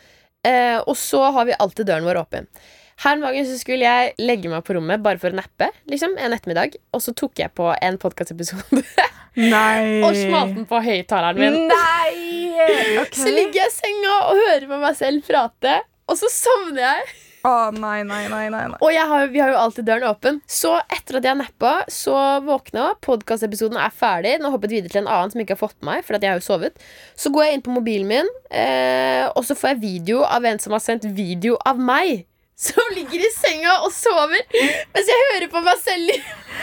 Eh, 0.47 0.77
og 0.79 0.95
så 0.97 1.25
har 1.35 1.49
vi 1.49 1.57
alltid 1.59 1.91
døren 1.91 2.07
vår 2.07 2.21
åpen. 2.23 2.47
Her 3.01 3.17
en 3.17 3.23
dag 3.23 3.37
skulle 3.57 3.87
jeg 3.87 4.13
legge 4.21 4.49
meg 4.51 4.63
på 4.65 4.75
rommet 4.77 5.01
bare 5.03 5.19
for 5.21 5.33
å 5.33 5.39
nappe. 5.39 5.71
Liksom, 5.89 6.13
en 6.21 6.35
ettermiddag 6.35 6.75
Og 6.93 7.01
så 7.01 7.15
tok 7.17 7.39
jeg 7.41 7.49
på 7.57 7.71
en 7.73 7.97
podkastepisode 8.01 8.81
og 9.31 10.17
smalt 10.17 10.53
den 10.57 10.67
på 10.69 10.81
høyttaleren 10.85 11.39
min. 11.39 11.71
Nei! 11.71 12.99
Okay. 13.01 13.17
Så 13.23 13.31
ligger 13.31 13.63
jeg 13.63 13.71
i 13.71 13.73
senga 13.73 14.15
og 14.27 14.37
hører 14.37 14.67
på 14.69 14.79
meg 14.83 14.97
selv 14.99 15.25
prate, 15.25 15.79
og 16.11 16.19
så 16.19 16.29
sovner 16.29 16.83
jeg. 16.83 17.30
Å, 17.41 17.71
nei, 17.73 18.01
nei, 18.05 18.25
nei, 18.29 18.45
nei. 18.53 18.65
Og 18.77 18.93
har, 18.93 19.27
vi 19.33 19.41
har 19.41 19.49
jo 19.53 19.59
alltid 19.63 19.87
døren 19.87 20.09
åpen. 20.11 20.39
Så 20.45 20.75
etter 20.93 21.17
at 21.17 21.25
jeg 21.25 21.39
nappa, 21.39 21.73
så 21.89 22.15
våkna. 22.45 22.91
Podkastepisoden 23.01 23.79
er 23.81 23.93
ferdig. 23.95 24.35
Nå 24.41 24.51
hoppet 24.53 24.75
videre 24.75 24.93
til 24.93 25.01
en 25.03 25.09
annen 25.09 25.33
som 25.33 25.41
ikke 25.41 25.57
har 25.57 25.63
fått 25.63 25.79
med 25.81 25.89
meg. 25.89 26.05
For 26.05 26.17
at 26.17 26.25
jeg 26.25 26.33
har 26.33 26.41
jo 26.41 26.45
sovet 26.45 26.77
Så 27.17 27.31
går 27.33 27.47
jeg 27.47 27.57
inn 27.57 27.65
på 27.65 27.73
mobilen 27.73 28.09
min, 28.11 28.29
eh, 28.53 29.25
og 29.33 29.45
så 29.47 29.57
får 29.57 29.73
jeg 29.73 29.81
video 29.81 30.21
av 30.25 30.45
en 30.45 30.61
som 30.61 30.75
har 30.75 30.83
sendt 30.83 31.07
video 31.17 31.57
av 31.65 31.81
meg. 31.81 32.27
Som 32.61 32.81
ligger 32.97 33.25
i 33.25 33.33
senga 33.33 33.79
og 33.87 33.91
sover 33.95 34.41
mens 34.93 35.09
jeg 35.09 35.27
hører 35.31 35.49
på 35.49 35.63
meg 35.65 35.81
selv 35.81 36.13
i 36.13 36.19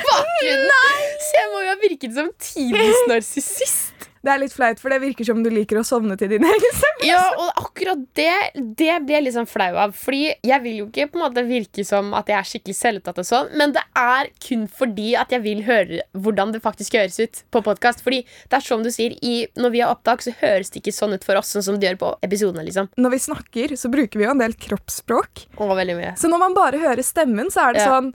bakgrunnen. 0.07 1.07
Så 1.27 1.41
jeg 1.41 1.53
må 1.55 1.65
jo 1.65 1.73
ha 1.73 1.79
virket 1.83 2.19
som 2.19 2.31
tidens 2.51 3.07
narsissist. 3.11 4.08
Det 4.25 4.33
er 4.33 4.41
litt 4.43 4.53
flaut, 4.53 4.81
for 4.83 4.91
det 4.91 5.01
virker 5.03 5.25
som 5.29 5.43
du 5.45 5.51
liker 5.51 5.79
å 5.81 5.85
sovne 5.87 6.17
til 6.19 6.29
din 6.33 6.45
egen 6.53 6.75
stemme. 6.75 7.07
Ja, 7.07 7.21
og 7.39 7.53
akkurat 7.63 8.01
det 8.19 8.33
Det 8.79 8.97
blir 9.07 9.15
jeg 9.19 9.25
litt 9.29 9.37
sånn 9.37 9.47
flau 9.49 9.71
av. 9.79 9.93
Fordi 9.97 10.33
jeg 10.43 10.63
vil 10.65 10.81
jo 10.83 10.87
ikke 10.89 11.07
på 11.13 11.21
en 11.21 11.25
måte 11.29 11.45
virke 11.47 11.85
som 11.87 12.11
at 12.19 12.29
jeg 12.31 12.39
er 12.39 12.49
skikkelig 12.51 12.77
selvopptatt, 12.79 13.21
og 13.23 13.29
sånn 13.29 13.53
men 13.59 13.73
det 13.77 13.83
er 13.97 14.31
kun 14.43 14.67
fordi 14.69 15.13
at 15.17 15.31
jeg 15.35 15.43
vil 15.45 15.63
høre 15.67 16.01
hvordan 16.19 16.53
det 16.55 16.63
faktisk 16.65 16.95
høres 16.99 17.19
ut 17.23 17.43
på 17.55 17.63
podkast. 17.65 18.03
Fordi 18.05 18.23
det 18.27 18.59
er 18.59 18.65
som 18.67 18.83
du 18.85 18.91
sier, 18.95 19.15
i, 19.23 19.47
når 19.57 19.71
vi 19.75 19.81
har 19.85 19.95
opptak, 19.95 20.23
så 20.25 20.35
høres 20.43 20.71
det 20.75 20.83
ikke 20.83 20.95
sånn 20.97 21.15
ut 21.17 21.25
for 21.27 21.39
oss 21.41 21.55
sånn 21.55 21.65
som 21.65 21.79
det 21.81 21.89
gjør 21.93 22.01
på 22.03 22.13
episodene. 22.27 22.65
liksom 22.67 22.91
Når 22.99 23.15
vi 23.15 23.19
snakker, 23.29 23.77
så 23.79 23.91
bruker 23.93 24.19
vi 24.21 24.27
jo 24.27 24.35
en 24.35 24.43
del 24.43 24.55
kroppsspråk. 24.59 25.47
Og 25.63 25.75
veldig 25.79 25.97
mye. 25.99 26.15
Så 26.21 26.31
når 26.31 26.43
man 26.43 26.57
bare 26.59 26.81
hører 26.83 27.05
stemmen, 27.07 27.51
så 27.55 27.69
er 27.69 27.73
det 27.79 27.85
Ja. 27.87 27.93
sånn 27.95 28.15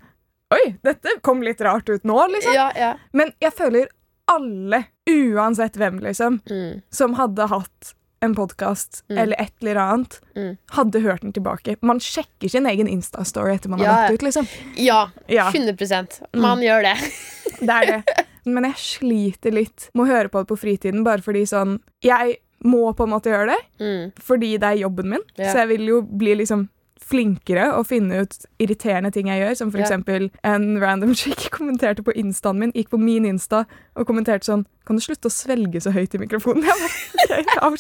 Oi, 0.53 0.75
dette 0.86 1.10
kom 1.25 1.39
litt 1.41 1.62
rart 1.65 1.88
ut 1.89 2.03
nå, 2.05 2.13
liksom. 2.29 2.53
Ja, 2.53 2.67
ja. 2.77 2.91
Men 3.12 3.31
jeg 3.41 3.53
føler 3.57 3.88
alle, 4.31 4.83
uansett 5.09 5.75
hvem, 5.77 5.99
liksom, 5.99 6.39
Mm. 6.49 6.81
som 6.89 7.13
hadde 7.13 7.47
hatt 7.47 7.93
en 8.21 8.35
podkast 8.35 9.03
Mm. 9.09 9.17
eller 9.17 9.35
et 9.41 9.53
eller 9.61 9.75
annet, 9.75 10.21
Mm. 10.35 10.57
hadde 10.71 10.99
hørt 11.01 11.21
den 11.21 11.33
tilbake. 11.33 11.75
Man 11.81 11.99
sjekker 11.99 12.49
sin 12.49 12.65
egen 12.65 12.87
Insta-story 12.87 13.55
etter 13.55 13.69
man 13.69 13.79
har 13.79 13.87
lagt 14.09 14.13
ut, 14.13 14.21
liksom. 14.21 14.47
ja. 14.77 15.09
Ja, 15.27 15.49
100 15.51 16.21
Man 16.33 16.59
gjør 16.59 16.81
det. 16.83 16.97
det 17.59 17.69
er 17.69 17.85
det. 17.85 18.03
Men 18.45 18.63
jeg 18.63 18.75
sliter 18.75 19.51
litt 19.51 19.89
med 19.93 20.05
å 20.07 20.09
høre 20.09 20.29
på 20.29 20.39
det 20.39 20.47
på 20.47 20.57
fritiden, 20.59 21.03
bare 21.03 21.21
fordi 21.21 21.43
sånn 21.47 21.79
Jeg 22.01 22.37
må 22.63 22.95
på 22.95 23.03
en 23.03 23.09
måte 23.09 23.29
gjøre 23.29 23.47
det, 23.47 23.61
Mm. 23.79 24.11
fordi 24.21 24.57
det 24.57 24.63
er 24.63 24.77
jobben 24.87 25.09
min. 25.09 25.21
Ja. 25.37 25.51
Så 25.51 25.55
jeg 25.57 25.67
vil 25.67 25.85
jo 25.87 26.01
bli 26.01 26.35
liksom 26.35 26.69
flinkere 27.03 27.65
å 27.77 27.83
finne 27.85 28.21
ut 28.23 28.35
irriterende 28.63 29.12
ting 29.13 29.27
jeg 29.27 29.41
gjør. 29.41 29.55
Som 29.59 29.71
for 29.71 29.79
Ja. 29.81 29.85
eksempel 29.88 30.29
en 30.43 30.79
random 30.81 31.13
chick 31.15 31.50
kommenterte 31.57 32.03
på 32.03 32.13
instaen 32.15 32.59
min, 32.59 32.71
gikk 32.75 32.89
på 32.93 33.00
min 33.01 33.25
insta 33.25 33.65
og 33.95 34.07
kommenterte 34.07 34.45
sånn 34.50 34.65
Kan 34.88 34.97
du 34.97 35.01
slutte 35.01 35.29
å 35.29 35.31
svelge 35.31 35.79
så 35.81 35.91
høyt 35.95 36.15
i 36.15 36.19
mikrofonen? 36.19 36.63
Jeg 37.29 37.45
bare. 37.45 37.77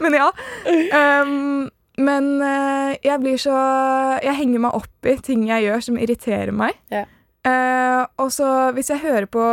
Men 0.00 0.12
ja. 0.18 0.28
Um, 0.68 1.70
men 1.96 2.26
eh, 2.42 2.96
jeg 3.06 3.20
blir 3.22 3.36
så 3.38 3.54
Jeg 4.24 4.34
henger 4.34 4.58
meg 4.64 4.74
opp 4.74 5.06
i 5.06 5.14
ting 5.22 5.44
jeg 5.46 5.62
gjør 5.68 5.84
som 5.86 5.98
irriterer 5.98 6.50
meg. 6.52 6.74
Ja. 6.90 7.04
Uh, 7.46 8.02
og 8.18 8.32
så 8.34 8.72
hvis 8.74 8.88
jeg 8.90 9.02
hører 9.04 9.26
på 9.30 9.44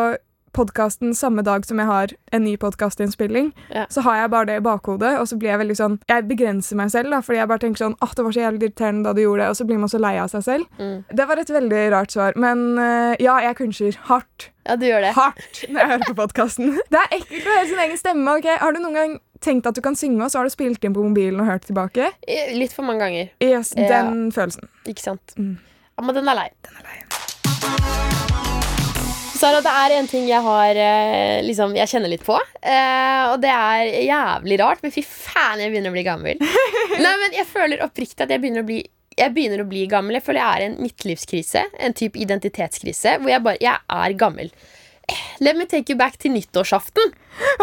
podkasten 0.53 1.13
samme 1.15 1.43
dag 1.43 1.65
som 1.65 1.79
jeg 1.79 1.87
har 1.87 2.13
en 2.31 2.43
ny 2.43 2.57
podkastinnspilling, 2.57 3.51
Ja. 3.73 3.85
så 3.89 4.01
har 4.01 4.15
jeg 4.21 4.29
bare 4.31 4.45
det 4.45 4.55
i 4.57 4.63
bakhodet, 4.65 5.17
og 5.19 5.27
så 5.27 5.37
blir 5.39 5.49
jeg 5.51 5.59
veldig 5.59 5.77
sånn 5.77 5.99
Jeg 6.09 6.27
begrenser 6.27 6.75
meg 6.75 6.91
selv, 6.91 7.09
da, 7.11 7.21
fordi 7.21 7.37
jeg 7.39 7.47
bare 7.47 7.59
tenker 7.59 7.77
sånn 7.85 7.95
Åh, 8.01 8.13
det 8.15 8.23
var 8.25 8.31
så 8.31 8.41
jævlig 8.43 8.61
irriterende 8.63 9.03
da 9.03 9.13
du 9.13 9.21
gjorde 9.21 9.41
det, 9.43 9.49
og 9.49 9.55
så 9.55 9.65
blir 9.65 9.77
man 9.79 9.89
så 9.89 9.99
lei 9.99 10.17
av 10.19 10.27
seg 10.29 10.43
selv. 10.43 10.65
Mm. 10.79 11.03
Det 11.13 11.27
var 11.27 11.37
et 11.37 11.49
veldig 11.49 11.91
rart 11.91 12.11
svar, 12.11 12.33
men 12.35 12.77
eh, 12.79 13.15
ja, 13.19 13.39
jeg 13.41 13.55
kunsjer 13.57 13.97
hardt. 14.09 14.49
Ja, 14.67 14.75
du 14.75 14.85
gjør 14.85 15.01
det. 15.01 15.13
Hardt 15.15 15.65
når 15.69 15.79
jeg 15.79 15.89
hører 15.89 16.05
på 16.11 16.15
podkasten. 16.21 16.75
Det 16.91 16.99
er 16.99 17.17
ekkelt 17.17 17.47
å 17.47 17.55
høre 17.57 17.67
sin 17.67 17.79
egen 17.87 17.97
stemme. 17.97 18.37
ok? 18.37 18.47
Har 18.61 18.71
du 18.73 18.79
noen 18.79 18.93
gang 18.93 19.19
tenkt 19.41 19.65
at 19.65 19.73
du 19.75 19.81
kan 19.81 19.95
synge, 19.95 20.21
og 20.23 20.29
så 20.31 20.37
har 20.37 20.45
du 20.45 20.53
spilt 20.53 20.83
inn 20.85 20.93
på 20.93 21.01
mobilen 21.01 21.39
og 21.41 21.47
hørt 21.49 21.65
tilbake? 21.65 22.11
Litt 22.53 22.73
for 22.73 22.83
mange 22.85 22.99
ganger. 23.01 23.31
Yes, 23.41 23.73
Ja. 23.77 23.87
Den 23.89 24.31
følelsen. 24.31 24.69
Ikke 24.85 25.01
sant? 25.01 25.33
Mm. 25.37 25.57
Ja, 25.97 26.05
men 26.05 26.15
den 26.15 26.27
er 26.29 26.35
lei. 26.43 28.00
Sara, 29.41 29.57
det 29.65 29.71
er 29.73 29.93
en 29.95 30.05
ting 30.05 30.27
jeg 30.29 30.45
har 30.45 30.77
eh, 30.77 31.39
liksom, 31.41 31.71
Jeg 31.73 31.89
kjenner 31.89 32.11
litt 32.11 32.25
på. 32.27 32.35
Eh, 32.61 33.21
og 33.31 33.39
det 33.41 33.49
er 33.49 33.87
jævlig 34.05 34.59
rart, 34.61 34.83
men 34.83 34.93
fy 34.93 35.01
faen, 35.01 35.63
jeg 35.63 35.71
begynner 35.73 35.89
å 35.89 35.95
bli 35.95 36.03
gammel. 36.05 36.43
Nei, 37.01 37.13
men 37.23 37.33
Jeg 37.33 37.47
føler 37.49 37.81
oppriktig 37.81 38.21
at 38.21 38.33
jeg 38.33 38.43
begynner 38.43 38.61
å 38.61 38.69
bli 38.69 38.83
jeg 39.17 39.33
begynner 39.35 39.59
å 39.59 39.67
bli 39.67 39.81
gammel. 39.91 40.15
Jeg 40.15 40.23
føler 40.23 40.39
jeg 40.39 40.51
er 40.55 40.63
i 40.63 40.67
en 40.69 40.77
midtlivskrise. 40.79 41.63
En 41.83 41.95
type 41.97 42.17
identitetskrise 42.21 43.17
hvor 43.19 43.33
jeg 43.33 43.43
bare 43.43 43.59
Jeg 43.59 43.81
er 43.91 44.15
gammel. 44.17 44.53
Let 45.41 45.57
me 45.57 45.65
take 45.69 45.91
you 45.91 45.97
back 45.99 46.17
til 46.21 46.33
nyttårsaften. 46.35 47.13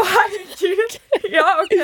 Å, 0.01 0.05
herregud! 0.15 0.97
Ja, 1.29 1.45
OK. 1.61 1.75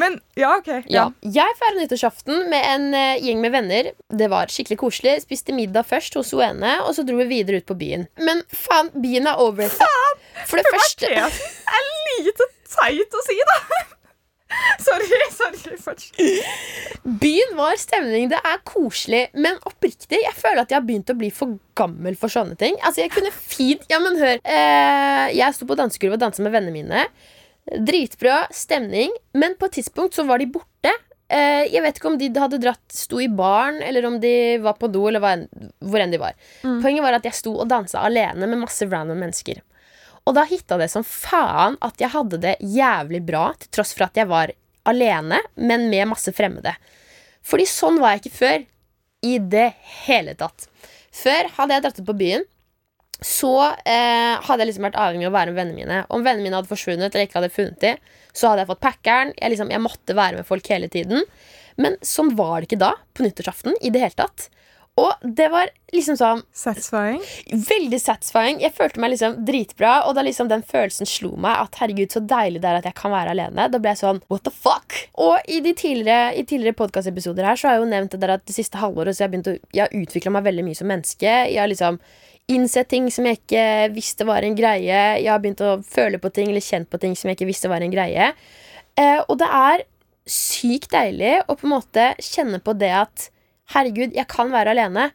Men 0.00 0.18
ja, 0.38 0.54
OK. 0.56 0.70
Ja. 0.92 1.06
Jeg 1.20 1.56
feiret 1.60 1.80
nyttårsaften 1.82 2.46
med 2.50 2.64
en 2.70 2.86
eh, 2.96 3.18
gjeng 3.22 3.42
med 3.44 3.52
venner. 3.54 3.90
Det 4.08 4.28
var 4.32 4.50
skikkelig 4.52 4.78
koselig. 4.80 5.16
Spiste 5.26 5.54
middag 5.56 5.88
først 5.88 6.16
hos 6.18 6.32
hun 6.34 6.44
ene, 6.46 6.78
og 6.86 6.94
så 6.96 7.04
dro 7.06 7.18
vi 7.20 7.28
videre 7.30 7.60
ut 7.60 7.68
på 7.68 7.76
byen. 7.78 8.06
Men 8.22 8.42
faen, 8.54 8.92
byen 8.94 9.28
er 9.30 9.42
overrated. 9.42 10.22
For 10.46 10.60
det 10.60 10.72
første 10.72 11.10
Det 11.10 11.18
er 11.20 11.90
lite 12.22 12.50
teit 12.76 13.20
å 13.20 13.26
si, 13.26 13.36
da. 13.52 13.60
Sorry, 14.86 15.20
sorry. 15.34 15.76
Fortsatt. 15.82 16.20
Byen 17.02 17.56
var 17.58 17.78
stemning. 17.80 18.28
Det 18.30 18.38
er 18.38 18.60
koselig. 18.68 19.24
Men 19.34 19.58
oppriktig, 19.66 20.20
jeg 20.22 20.34
føler 20.38 20.62
at 20.62 20.72
jeg 20.72 20.78
har 20.78 20.86
begynt 20.86 21.10
å 21.12 21.16
bli 21.18 21.30
for 21.34 21.56
gammel 21.78 22.16
for 22.18 22.32
sånne 22.32 22.54
ting. 22.60 22.78
Altså, 22.82 23.02
jeg 23.04 23.14
kunne 23.14 23.32
fint 23.34 23.86
Ja, 23.90 23.98
men 24.02 24.18
hør. 24.20 24.38
Eh, 24.42 25.24
jeg 25.36 25.56
sto 25.56 25.68
på 25.68 25.78
dansegulvet 25.78 26.20
og 26.20 26.24
dansa 26.28 26.46
med 26.46 26.54
vennene 26.54 26.76
mine. 26.76 27.06
Dritbra 27.66 28.44
stemning. 28.54 29.12
Men 29.34 29.58
på 29.58 29.68
et 29.68 29.80
tidspunkt 29.80 30.16
så 30.16 30.26
var 30.28 30.42
de 30.42 30.48
borte. 30.54 30.94
Eh, 31.26 31.66
jeg 31.72 31.82
vet 31.82 31.98
ikke 31.98 32.12
om 32.12 32.18
de 32.20 32.30
hadde 32.38 32.60
dratt 32.62 32.94
sto 32.94 33.18
i 33.18 33.26
baren, 33.26 33.80
eller 33.82 34.06
om 34.06 34.20
de 34.22 34.32
var 34.62 34.76
på 34.78 34.90
do, 34.94 35.08
eller 35.10 35.24
hvor 35.82 36.02
enn 36.02 36.14
de 36.14 36.20
var. 36.22 36.36
Poenget 36.62 37.02
var 37.02 37.18
at 37.18 37.26
jeg 37.26 37.34
sto 37.34 37.56
og 37.58 37.66
dansa 37.72 38.04
alene 38.06 38.46
med 38.46 38.62
masse 38.62 38.86
random 38.86 39.18
mennesker. 39.24 39.58
Og 40.26 40.34
da 40.34 40.42
hitta 40.48 40.78
det 40.80 40.88
som 40.90 41.06
faen 41.06 41.76
at 41.86 42.00
jeg 42.02 42.10
hadde 42.12 42.40
det 42.42 42.56
jævlig 42.60 43.22
bra, 43.26 43.48
til 43.60 43.70
tross 43.78 43.94
for 43.94 44.08
at 44.08 44.18
jeg 44.18 44.28
var 44.30 44.52
alene, 44.86 45.38
men 45.54 45.86
med 45.90 46.10
masse 46.10 46.34
fremmede. 46.34 46.74
Fordi 47.46 47.66
sånn 47.70 48.00
var 48.02 48.16
jeg 48.16 48.24
ikke 48.24 48.38
før. 48.40 48.66
I 49.26 49.38
det 49.42 49.70
hele 50.04 50.34
tatt. 50.38 50.66
Før 51.14 51.48
hadde 51.56 51.74
jeg 51.76 51.84
dratt 51.86 52.00
ut 52.02 52.08
på 52.08 52.18
byen. 52.18 52.44
Så 53.24 53.52
eh, 53.88 54.34
hadde 54.44 54.60
jeg 54.60 54.68
liksom 54.68 54.86
vært 54.86 54.98
avhengig 55.00 55.24
av 55.26 55.32
å 55.32 55.36
være 55.38 55.52
med 55.54 55.60
vennene 55.62 55.78
mine. 55.78 56.00
Om 56.12 56.26
vennene 56.26 56.44
mine 56.44 56.58
hadde 56.58 56.70
forsvunnet 56.70 57.08
eller 57.08 57.26
ikke 57.26 57.38
hadde 57.40 57.54
funnet 57.54 57.78
de, 57.82 57.94
så 58.36 58.50
hadde 58.50 58.64
jeg 58.64 58.70
fått 58.74 58.82
packeren. 58.84 59.32
Jeg, 59.38 59.54
liksom, 59.54 59.72
jeg 59.72 59.82
måtte 59.82 60.18
være 60.18 60.42
med 60.42 60.48
folk 60.48 60.68
hele 60.74 60.90
tiden. 60.92 61.24
Men 61.80 61.96
sånn 62.04 62.34
var 62.36 62.60
det 62.60 62.70
ikke 62.70 62.82
da, 62.82 62.92
på 63.16 63.24
nyttårsaften, 63.24 63.78
i 63.80 63.92
det 63.94 64.04
hele 64.04 64.18
tatt. 64.18 64.50
Og 64.96 65.26
det 65.36 65.50
var 65.52 65.68
liksom 65.92 66.16
sånn 66.16 66.38
Satisfying. 66.56 67.20
veldig 67.52 67.98
satisfying. 68.00 68.60
Jeg 68.64 68.72
følte 68.76 69.00
meg 69.02 69.12
liksom 69.12 69.34
dritbra, 69.44 69.98
og 70.08 70.14
da 70.16 70.24
liksom 70.24 70.48
den 70.48 70.64
følelsen 70.64 71.08
slo 71.08 71.34
meg 71.36 71.66
at 71.66 71.76
herregud, 71.82 72.14
så 72.14 72.22
deilig 72.24 72.62
det 72.62 72.70
er 72.70 72.78
at 72.80 72.88
jeg 72.88 72.96
kan 72.96 73.12
være 73.12 73.34
alene, 73.36 73.68
da 73.68 73.80
ble 73.82 73.92
jeg 73.92 74.00
sånn 74.00 74.22
what 74.32 74.46
the 74.48 74.54
fuck? 74.54 74.96
Og 75.20 75.36
i 75.52 75.60
de 75.64 75.74
tidligere, 75.76 76.32
i 76.40 76.46
tidligere 76.48 76.78
podkastepisoder 76.80 77.44
her 77.44 77.60
så 77.60 77.68
har 77.68 77.76
jeg 77.76 77.84
jo 77.84 77.90
nevnt 77.92 78.16
det 78.16 78.22
der 78.24 78.36
at 78.38 78.46
det 78.48 78.56
siste 78.56 78.80
halvåret 78.80 79.12
så 79.12 79.24
jeg 79.24 79.28
har 79.28 79.34
begynt 79.36 79.52
å 79.52 79.56
Jeg 79.76 79.84
har 79.84 80.00
utvikla 80.00 80.32
meg 80.32 80.48
veldig 80.48 80.64
mye 80.64 80.78
som 80.78 80.88
menneske. 80.88 81.28
Jeg 81.28 81.60
har 81.60 81.68
liksom 81.68 82.00
innsett 82.56 82.88
ting 82.88 83.10
som 83.12 83.26
jeg 83.26 83.40
ikke 83.40 83.66
visste 83.92 84.24
var 84.24 84.46
en 84.46 84.56
greie. 84.56 85.00
Jeg 85.20 85.28
har 85.28 85.42
begynt 85.42 85.60
å 85.60 85.76
føle 85.84 86.20
på 86.22 86.30
ting 86.32 86.48
eller 86.48 86.64
kjent 86.64 86.88
på 86.88 87.00
ting 87.02 87.16
som 87.18 87.28
jeg 87.28 87.36
ikke 87.36 87.50
visste 87.50 87.68
var 87.68 87.84
en 87.84 87.92
greie. 87.92 88.32
Eh, 88.96 89.20
og 89.26 89.36
det 89.42 89.48
er 89.52 89.84
sykt 90.26 90.94
deilig 90.94 91.40
å 91.46 91.54
på 91.54 91.68
en 91.68 91.74
måte 91.76 92.12
kjenne 92.22 92.62
på 92.64 92.74
det 92.78 92.94
at 93.04 93.30
herregud, 93.74 94.14
jeg 94.16 94.28
kan 94.30 94.52
være 94.54 94.76
alene. 94.76 95.10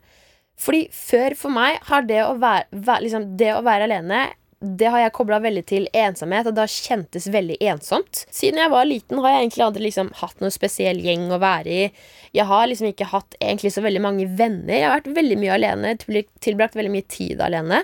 Fordi 0.61 0.85
før 0.93 1.35
for 1.39 1.53
meg 1.53 1.79
har 1.89 2.05
det 2.05 2.21
å 2.25 2.35
være, 2.41 2.67
være, 2.71 3.05
liksom, 3.07 3.31
det 3.39 3.53
å 3.55 3.63
være 3.65 3.87
alene 3.89 4.27
det 4.61 4.91
har 4.93 5.01
jeg 5.01 5.13
kobla 5.17 5.39
veldig 5.41 5.63
til 5.65 5.87
ensomhet, 5.97 6.45
og 6.45 6.53
det 6.53 6.61
har 6.61 6.69
kjentes 6.69 7.25
veldig 7.33 7.55
ensomt. 7.71 8.21
Siden 8.29 8.61
jeg 8.61 8.69
var 8.69 8.85
liten, 8.85 9.17
har 9.23 9.33
jeg 9.33 9.47
egentlig 9.47 9.63
aldri 9.65 9.85
liksom 9.87 10.11
hatt 10.19 10.43
noen 10.43 10.53
spesiell 10.53 11.01
gjeng 11.01 11.23
å 11.33 11.39
være 11.41 11.73
i. 11.73 11.87
Jeg 12.37 12.45
har 12.45 12.67
liksom 12.69 12.91
ikke 12.91 13.09
hatt 13.09 13.37
egentlig 13.39 13.71
så 13.73 13.81
veldig 13.81 14.03
mange 14.05 14.27
venner. 14.29 14.75
Jeg 14.75 14.85
har 14.85 14.99
vært 14.99 15.17
veldig 15.17 15.39
mye 15.41 15.55
alene, 15.57 15.95
tilbrakt 16.45 16.77
veldig 16.77 16.93
mye 16.93 17.07
tid 17.09 17.41
alene. 17.41 17.81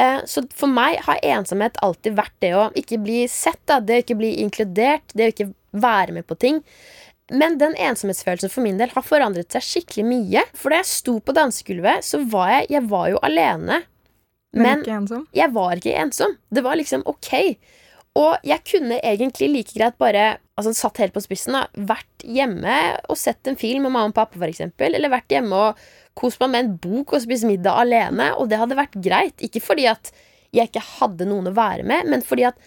Eh, 0.00 0.24
Så 0.24 0.46
for 0.56 0.72
meg 0.72 0.96
har 1.04 1.20
ensomhet 1.36 1.76
alltid 1.84 2.16
vært 2.16 2.36
det 2.40 2.54
å 2.56 2.70
ikke 2.72 3.02
bli 3.04 3.26
sett, 3.28 3.60
det 3.68 4.00
å 4.00 4.06
ikke 4.06 4.16
bli 4.16 4.32
inkludert, 4.40 5.12
det 5.12 5.28
å 5.28 5.34
ikke 5.34 5.52
være 5.76 6.16
med 6.16 6.26
på 6.26 6.38
ting. 6.40 6.62
Men 7.30 7.58
den 7.60 7.74
ensomhetsfølelsen 7.76 8.52
for 8.52 8.64
min 8.64 8.78
del 8.80 8.92
har 8.94 9.04
forandret 9.04 9.52
seg 9.52 9.64
skikkelig 9.66 10.04
mye. 10.08 10.44
For 10.56 10.72
da 10.72 10.80
jeg 10.80 10.90
sto 10.90 11.18
på 11.20 11.34
dansegulvet, 11.36 12.06
så 12.06 12.22
var 12.32 12.54
jeg, 12.54 12.70
jeg 12.78 12.88
var 12.88 13.10
jo 13.12 13.20
alene. 13.26 13.82
Men, 14.56 14.64
Men 14.64 14.80
ikke 14.80 14.96
ensom. 14.96 15.26
jeg 15.36 15.52
var 15.52 15.76
ikke 15.76 15.98
ensom. 16.00 16.38
Det 16.48 16.64
var 16.64 16.78
liksom 16.80 17.04
ok. 17.10 17.32
Og 18.18 18.48
jeg 18.48 18.64
kunne 18.66 18.96
egentlig 19.04 19.50
like 19.52 19.76
greit 19.76 19.98
bare 20.00 20.38
altså 20.58 20.72
satt 20.74 20.98
helt 21.02 21.14
på 21.14 21.22
spissen 21.22 21.54
da, 21.54 21.66
vært 21.86 22.24
hjemme 22.26 22.78
og 23.06 23.18
sett 23.20 23.46
en 23.46 23.58
film 23.60 23.84
med 23.86 23.94
mamma 23.94 24.10
og 24.10 24.16
pappa, 24.16 24.40
eksempel, 24.48 24.96
eller 24.96 25.12
vært 25.12 25.30
hjemme 25.36 25.60
og 25.68 25.84
kost 26.18 26.40
meg 26.42 26.50
med 26.50 26.64
en 26.64 26.72
bok 26.82 27.14
og 27.14 27.22
spist 27.22 27.46
middag 27.46 27.78
alene, 27.84 28.32
og 28.40 28.48
det 28.50 28.58
hadde 28.58 28.78
vært 28.80 28.96
greit. 29.04 29.38
Ikke 29.44 29.62
fordi 29.62 29.86
at 29.92 30.10
jeg 30.56 30.70
ikke 30.70 30.82
hadde 30.96 31.28
noen 31.28 31.50
å 31.50 31.54
være 31.54 31.84
med, 31.86 32.08
men 32.10 32.24
fordi 32.24 32.48
at 32.48 32.58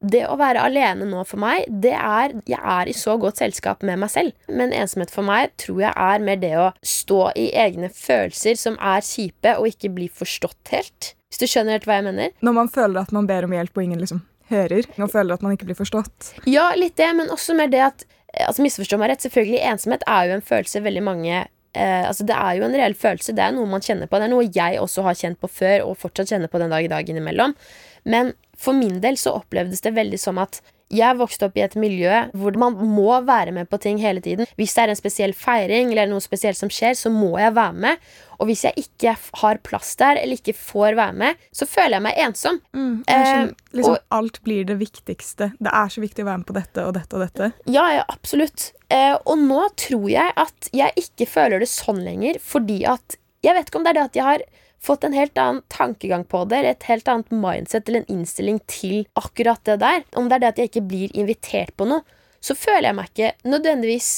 det 0.00 0.22
å 0.28 0.36
være 0.40 0.62
alene 0.64 1.06
nå 1.08 1.22
for 1.28 1.40
meg, 1.42 1.66
det 1.68 1.92
er 1.92 2.32
Jeg 2.48 2.58
er 2.58 2.88
i 2.88 2.96
så 2.96 3.16
godt 3.20 3.40
selskap 3.42 3.84
med 3.86 4.00
meg 4.00 4.12
selv. 4.12 4.32
Men 4.48 4.72
ensomhet 4.72 5.12
for 5.12 5.26
meg 5.26 5.52
tror 5.60 5.82
jeg 5.84 5.92
er 5.92 6.24
mer 6.24 6.40
det 6.40 6.54
å 6.56 6.70
stå 6.80 7.20
i 7.36 7.50
egne 7.52 7.90
følelser 7.92 8.56
som 8.56 8.78
er 8.80 9.04
kjipe, 9.04 9.56
og 9.58 9.68
ikke 9.68 9.92
bli 9.92 10.08
forstått 10.08 10.72
helt. 10.74 11.12
Hvis 11.30 11.42
du 11.42 11.46
skjønner 11.46 11.76
helt 11.76 11.86
hva 11.86 12.00
jeg 12.00 12.08
mener? 12.08 12.32
Når 12.42 12.56
man 12.56 12.72
føler 12.72 13.04
at 13.04 13.12
man 13.14 13.28
ber 13.28 13.46
om 13.46 13.54
hjelp 13.54 13.76
og 13.76 13.84
ingen 13.84 14.00
liksom 14.02 14.24
hører, 14.50 14.88
og 14.98 15.12
føler 15.12 15.36
at 15.36 15.44
man 15.46 15.54
ikke 15.54 15.68
blir 15.68 15.78
forstått. 15.78 16.32
Ja, 16.50 16.70
litt 16.78 16.96
det, 16.98 17.12
men 17.16 17.30
også 17.30 17.54
mer 17.58 17.70
det 17.70 17.84
at 17.86 18.04
eh, 18.06 18.46
Altså, 18.46 18.64
misforstå 18.64 18.98
meg 18.98 19.12
rett, 19.12 19.24
selvfølgelig, 19.26 19.62
ensomhet 19.72 20.04
er 20.08 20.26
jo 20.26 20.36
en 20.38 20.44
følelse 20.46 20.82
veldig 20.84 21.04
mange 21.06 21.44
eh, 21.74 22.06
Altså, 22.08 22.26
det 22.26 22.36
er 22.36 22.58
jo 22.58 22.66
en 22.66 22.76
reell 22.76 22.96
følelse, 22.98 23.34
det 23.36 23.44
er 23.44 23.54
noe 23.56 23.68
man 23.70 23.84
kjenner 23.84 24.10
på. 24.10 24.18
Det 24.18 24.28
er 24.28 24.34
noe 24.34 24.48
jeg 24.48 24.80
også 24.80 25.06
har 25.06 25.18
kjent 25.18 25.40
på 25.40 25.50
før, 25.50 25.86
og 25.88 25.98
fortsatt 26.00 26.34
kjenner 26.34 26.52
på 26.52 26.60
den 26.62 26.72
dag 26.72 26.84
i 26.84 26.92
dag 26.92 27.08
innimellom. 27.08 27.56
Men 28.04 28.34
for 28.60 28.76
min 28.76 29.00
del 29.02 29.18
så 29.20 29.36
opplevdes 29.38 29.82
det 29.84 29.96
veldig 29.96 30.20
som 30.20 30.40
at 30.42 30.60
jeg 30.90 31.16
vokste 31.20 31.46
opp 31.46 31.56
i 31.56 31.62
et 31.62 31.76
miljø 31.78 32.10
hvor 32.34 32.56
man 32.58 32.74
må 32.74 33.20
være 33.26 33.52
med 33.54 33.68
på 33.70 33.78
ting 33.82 33.98
hele 34.02 34.20
tiden. 34.24 34.46
Hvis 34.58 34.74
det 34.74 34.82
er 34.84 34.92
en 34.94 34.98
spesiell 34.98 35.32
feiring 35.36 35.92
eller 35.92 36.10
noe 36.10 36.20
spesielt 36.24 36.58
som 36.58 36.68
skjer, 36.72 36.96
så 36.98 37.12
må 37.14 37.36
jeg 37.38 37.54
være 37.54 37.76
med. 37.86 37.96
Og 38.40 38.48
hvis 38.48 38.62
jeg 38.64 38.74
ikke 38.80 39.12
har 39.42 39.58
plass 39.62 39.94
der, 40.00 40.16
eller 40.16 40.38
ikke 40.40 40.54
får 40.56 40.96
være 40.96 41.12
med, 41.12 41.36
så 41.52 41.66
føler 41.68 41.98
jeg 41.98 42.04
meg 42.08 42.20
ensom. 42.24 42.60
Jeg 42.74 43.26
skjønner, 43.26 43.50
Eh, 43.50 43.76
liksom, 43.76 43.92
og- 43.94 44.04
alt 44.10 44.40
blir 44.42 44.64
det 44.64 44.78
viktigste. 44.80 45.52
Det 45.60 45.72
er 45.72 45.88
så 45.92 46.00
viktig 46.00 46.24
å 46.24 46.30
være 46.30 46.38
med 46.38 46.46
på 46.46 46.54
dette 46.56 46.86
og 46.86 46.94
dette 46.94 47.14
og 47.14 47.20
dette. 47.28 47.52
Ja, 47.66 47.86
ja, 47.98 48.04
absolutt. 48.08 48.72
Eh, 48.90 49.16
og 49.26 49.38
nå 49.38 49.68
tror 49.76 50.08
jeg 50.10 50.32
at 50.36 50.70
jeg 50.72 50.92
ikke 50.96 51.28
føler 51.28 51.60
det 51.60 51.68
sånn 51.68 52.02
lenger, 52.04 52.38
fordi 52.40 52.84
at 52.86 53.16
Jeg 53.42 53.54
vet 53.56 53.70
ikke 53.70 53.76
om 53.76 53.84
det 53.84 53.90
er 53.90 53.94
det 53.94 54.02
at 54.04 54.16
jeg 54.18 54.24
har 54.24 54.42
fått 54.80 55.04
en 55.04 55.16
helt 55.16 55.38
annen 55.38 55.62
tankegang 55.68 56.24
på 56.24 56.44
det, 56.48 56.62
et 56.64 56.88
helt 56.88 57.08
annet 57.08 57.30
mindset 57.34 57.88
eller 57.88 58.02
en 58.02 58.16
innstilling 58.18 58.60
til 58.70 59.04
akkurat 59.18 59.60
det 59.68 59.80
der. 59.82 60.02
Om 60.16 60.30
det 60.30 60.38
er 60.38 60.44
det 60.44 60.52
at 60.52 60.62
jeg 60.62 60.72
ikke 60.72 60.88
blir 60.88 61.14
invitert 61.16 61.74
på 61.76 61.88
noe, 61.90 62.02
så 62.40 62.56
føler 62.56 62.90
jeg 62.90 62.96
meg 62.96 63.12
ikke 63.12 63.50
nødvendigvis 63.52 64.10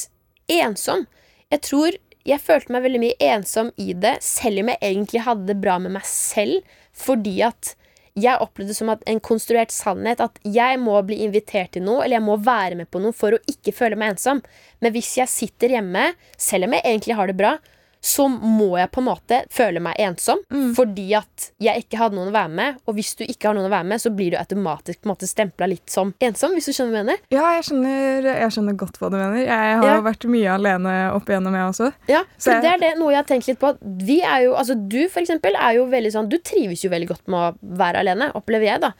ensom. 0.61 1.05
Jeg 1.51 1.65
tror 1.67 1.99
jeg 2.23 2.39
følte 2.39 2.71
meg 2.71 2.85
veldig 2.85 3.01
mye 3.03 3.31
ensom 3.33 3.69
i 3.83 3.91
det, 3.99 4.17
selv 4.23 4.63
om 4.63 4.71
jeg 4.71 4.79
egentlig 4.79 5.25
hadde 5.25 5.49
det 5.49 5.59
bra 5.59 5.75
med 5.83 5.97
meg 5.97 6.05
selv, 6.07 6.63
fordi 6.95 7.41
at 7.43 7.73
jeg 8.13 8.39
opplevde 8.39 8.71
det 8.71 8.77
som 8.77 8.91
en 8.93 9.21
konstruert 9.25 9.73
sannhet 9.73 10.21
at 10.21 10.37
jeg 10.45 10.77
må 10.79 10.95
bli 11.05 11.17
invitert 11.25 11.73
til 11.73 11.83
noe, 11.83 12.03
eller 12.03 12.19
jeg 12.19 12.25
må 12.27 12.37
være 12.45 12.77
med 12.79 12.89
på 12.93 13.01
noe 13.01 13.15
for 13.17 13.35
å 13.35 13.41
ikke 13.49 13.73
føle 13.75 13.97
meg 13.99 14.13
ensom. 14.13 14.43
Men 14.79 14.93
hvis 14.93 15.15
jeg 15.17 15.31
sitter 15.33 15.73
hjemme, 15.75 16.11
selv 16.37 16.69
om 16.69 16.77
jeg 16.77 16.85
egentlig 16.85 17.17
har 17.17 17.31
det 17.31 17.39
bra, 17.41 17.55
så 18.03 18.25
må 18.27 18.73
jeg 18.77 18.91
på 18.91 18.99
en 18.99 19.07
måte 19.07 19.37
føle 19.53 19.79
meg 19.83 19.95
ensom 20.03 20.41
fordi 20.75 21.05
at 21.15 21.49
jeg 21.63 21.85
ikke 21.85 21.99
hadde 22.01 22.17
noen 22.17 22.31
å 22.31 22.35
være 22.35 22.51
med. 22.51 22.79
Og 22.89 22.97
hvis 22.97 23.13
du 23.19 23.23
ikke 23.23 23.47
har 23.49 23.55
noen 23.55 23.69
å 23.69 23.71
være 23.73 23.87
med, 23.93 24.01
så 24.03 24.11
blir 24.13 24.33
du 24.33 24.37
automatisk 24.37 24.99
på 25.07 25.15
stempla 25.23 25.69
litt 25.71 25.89
som 25.89 26.11
ensom. 26.19 26.51
Hvis 26.57 26.67
du 26.67 26.73
skjønner 26.75 26.91
hva 26.91 26.99
jeg 26.99 27.07
mener? 27.07 27.21
Ja, 27.31 27.45
jeg 27.55 27.63
skjønner, 27.69 28.27
jeg 28.43 28.51
skjønner 28.55 28.75
godt 28.81 28.99
hva 28.99 29.09
du 29.13 29.17
mener. 29.17 29.39
Jeg 29.45 29.77
har 29.79 29.87
Ja. 29.87 30.01
vært 30.03 30.27
mye 30.27 30.49
alene 30.51 30.93
opp 31.15 31.29
igjennom, 31.31 31.53
jeg 31.55 31.69
også. 31.71 31.93
Ja, 32.09 32.23
Så 32.37 32.43
for 32.43 32.51
jeg- 32.51 32.61
det 32.63 32.71
er 32.73 32.77
det 32.79 32.99
noe 32.99 33.11
jeg 33.11 33.17
har 33.23 33.29
tenkt 33.31 33.47
litt 33.47 33.59
på. 33.59 33.77
Vi 33.81 34.21
er 34.21 34.43
jo, 34.43 34.53
altså 34.55 34.73
Du 34.83 35.07
for 35.07 35.21
eksempel 35.21 35.55
er 35.55 35.73
jo 35.75 35.85
veldig 35.85 36.11
sånn 36.11 36.29
Du 36.29 36.37
trives 36.39 36.83
jo 36.83 36.89
veldig 36.89 37.07
godt 37.07 37.27
med 37.27 37.39
å 37.39 37.77
være 37.77 37.99
alene, 38.03 38.31
opplever 38.35 38.65
jeg, 38.65 38.81
da. 38.81 38.91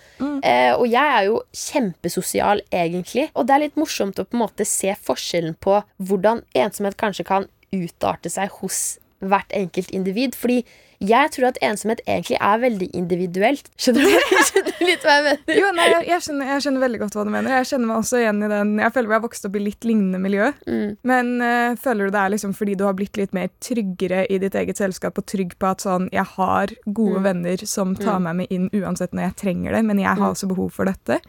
Eh, 0.43 0.71
og 0.75 0.87
jeg 0.87 1.03
er 1.03 1.25
jo 1.25 1.41
kjempesosial, 1.53 2.61
egentlig. 2.71 3.29
Og 3.35 3.47
det 3.47 3.55
er 3.55 3.59
litt 3.59 3.75
morsomt 3.75 4.15
å 4.21 4.25
på 4.27 4.33
en 4.37 4.43
måte 4.47 4.65
se 4.65 4.95
forskjellen 4.95 5.57
på 5.59 5.83
hvordan 6.01 6.43
ensomhet 6.55 6.95
kanskje 6.95 7.25
kan 7.25 7.47
utarte 7.73 8.29
seg 8.29 8.49
hos 8.61 8.83
hvert 9.23 9.53
enkelt 9.55 9.91
individ. 9.95 10.33
Fordi 10.35 10.63
jeg 11.03 11.31
tror 11.35 11.49
at 11.49 11.57
ensomhet 11.63 11.99
egentlig 12.07 12.37
er 12.39 12.59
veldig 12.59 12.87
individuelt. 12.95 13.69
Skjønner 13.81 14.03
du, 14.07 14.35
skjønner 14.47 14.75
du 14.77 14.83
litt 14.87 15.03
hva 15.03 15.15
jeg 15.17 15.23
mener? 15.27 15.55
Jo, 15.59 15.69
nei, 15.75 15.85
jeg, 15.91 16.03
jeg, 16.07 16.23
skjønner, 16.25 16.49
jeg 16.51 16.63
skjønner 16.63 16.83
veldig 16.83 16.99
godt 17.01 17.15
hva 17.17 17.23
du 17.27 17.31
mener. 17.33 17.55
Jeg 17.57 17.69
kjenner 17.71 17.89
meg 17.89 17.97
også 18.03 18.19
igjen 18.21 18.39
i 18.43 18.49
den 18.51 18.71
Jeg 18.83 18.93
føler 18.95 19.15
har 19.15 19.23
vokst 19.25 19.47
opp 19.49 19.57
i 19.59 19.63
litt 19.63 19.87
lignende 19.87 20.21
miljø. 20.23 20.49
Mm. 20.67 20.93
Men 21.11 21.31
uh, 21.43 21.75
føler 21.83 22.07
du 22.11 22.15
det 22.15 22.21
er 22.23 22.33
liksom 22.35 22.55
fordi 22.59 22.75
du 22.79 22.85
har 22.87 22.95
blitt 22.99 23.19
litt 23.19 23.35
mer 23.35 23.51
tryggere 23.63 24.21
i 24.31 24.39
ditt 24.43 24.55
eget 24.59 24.79
selskap 24.79 25.19
og 25.19 25.27
trygg 25.31 25.55
på 25.59 25.71
at 25.73 25.83
sånn 25.87 26.07
Jeg 26.13 26.27
har 26.37 26.75
gode 26.87 27.19
Mm. 27.23 27.27
venner 27.29 27.65
som 27.67 27.95
tar 27.99 28.19
meg 28.23 28.39
med 28.41 28.51
inn 28.55 28.69
uansett 28.75 29.11
når 29.15 29.29
jeg 29.29 29.35
trenger 29.43 29.75
det, 29.75 29.83
men 29.87 29.99
jeg 30.03 30.11
Mm. 30.15 30.23
har 30.23 30.31
også 30.35 30.47
behov 30.51 30.71
for 30.75 30.87
dette. 30.87 31.19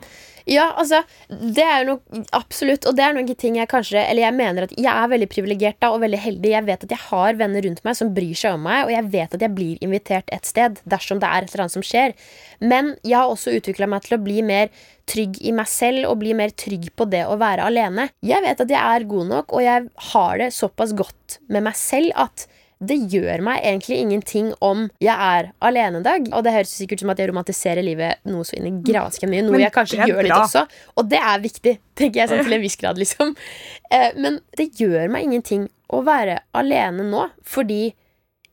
Ja, 0.44 0.66
altså, 0.76 1.00
det 1.28 1.64
er 1.64 1.83
jo 1.83 1.94
noe 1.94 2.22
Absolutt. 2.37 2.85
Og 2.88 2.96
det 2.96 3.04
er 3.04 3.14
noen 3.16 3.30
ting 3.38 3.57
jeg 3.57 3.70
kanskje 3.70 4.02
Eller 4.02 4.26
jeg 4.26 4.37
mener 4.37 4.66
at 4.66 4.74
jeg 4.76 4.90
er 4.90 5.11
veldig 5.12 5.28
privilegert 5.33 5.87
og 5.88 6.02
veldig 6.02 6.20
heldig. 6.20 6.50
Jeg 6.52 6.66
vet 6.68 6.85
at 6.85 6.92
jeg 6.92 7.02
har 7.07 7.38
venner 7.40 7.64
rundt 7.64 7.85
meg 7.87 7.96
som 7.98 8.12
bryr 8.16 8.37
seg 8.38 8.59
om 8.59 8.66
meg, 8.66 8.85
og 8.87 8.92
jeg 8.92 9.11
vet 9.14 9.37
at 9.37 9.44
jeg 9.44 9.54
blir 9.57 9.85
invitert 9.85 10.28
et 10.35 10.48
sted 10.48 10.80
dersom 10.90 11.20
det 11.22 11.30
er 11.30 11.44
et 11.44 11.52
eller 11.52 11.64
annet 11.64 11.76
som 11.76 11.87
skjer. 11.87 12.16
Men 12.61 12.94
jeg 13.02 13.16
har 13.18 13.33
også 13.33 13.54
utvikla 13.57 13.88
meg 13.90 14.04
til 14.04 14.18
å 14.18 14.22
bli 14.24 14.42
mer 14.46 14.72
trygg 15.11 15.38
i 15.44 15.52
meg 15.57 15.68
selv 15.70 16.09
og 16.11 16.20
bli 16.22 16.35
mer 16.37 16.52
trygg 16.57 16.90
på 16.96 17.09
det 17.12 17.24
å 17.28 17.38
være 17.40 17.68
alene. 17.68 18.09
Jeg 18.24 18.44
vet 18.44 18.61
at 18.64 18.72
jeg 18.72 18.80
er 18.80 19.09
god 19.09 19.30
nok, 19.33 19.52
og 19.52 19.64
jeg 19.64 19.88
har 20.12 20.40
det 20.40 20.50
såpass 20.57 20.94
godt 20.96 21.38
med 21.48 21.66
meg 21.68 21.78
selv 21.78 22.12
at 22.26 22.48
det 22.88 22.97
gjør 23.12 23.42
meg 23.47 23.64
egentlig 23.64 23.99
ingenting 24.03 24.53
om 24.64 24.87
jeg 25.03 25.14
er 25.14 25.51
alene 25.64 26.01
en 26.01 26.07
dag. 26.07 26.29
Og 26.33 26.44
det 26.47 26.55
høres 26.55 26.75
sikkert 26.75 27.03
som 27.03 27.12
at 27.14 27.23
jeg 27.23 27.31
romantiserer 27.31 27.85
livet 27.87 28.23
noe 28.29 28.47
så 28.47 28.59
inn 28.59 28.68
i 28.70 28.75
gravsken 28.85 29.33
mye, 29.33 29.44
noe 29.47 29.57
Men 29.57 29.66
jeg 29.66 29.75
kanskje 29.75 30.09
gjør 30.11 30.27
litt 30.27 30.37
også. 30.37 30.64
Og 31.01 31.11
det 31.11 31.20
er 31.20 31.42
viktig, 31.44 31.75
tenker 31.99 32.23
jeg 32.23 32.33
sånn 32.33 32.44
til 32.47 32.59
en 32.59 32.64
viss 32.64 32.79
grad, 32.81 33.01
liksom. 33.01 33.35
Eh, 33.90 34.11
men 34.20 34.40
det 34.59 34.70
gjør 34.81 35.12
meg 35.12 35.29
ingenting 35.29 35.68
å 35.94 36.01
være 36.07 36.40
alene 36.57 37.07
nå, 37.09 37.29
fordi 37.47 37.94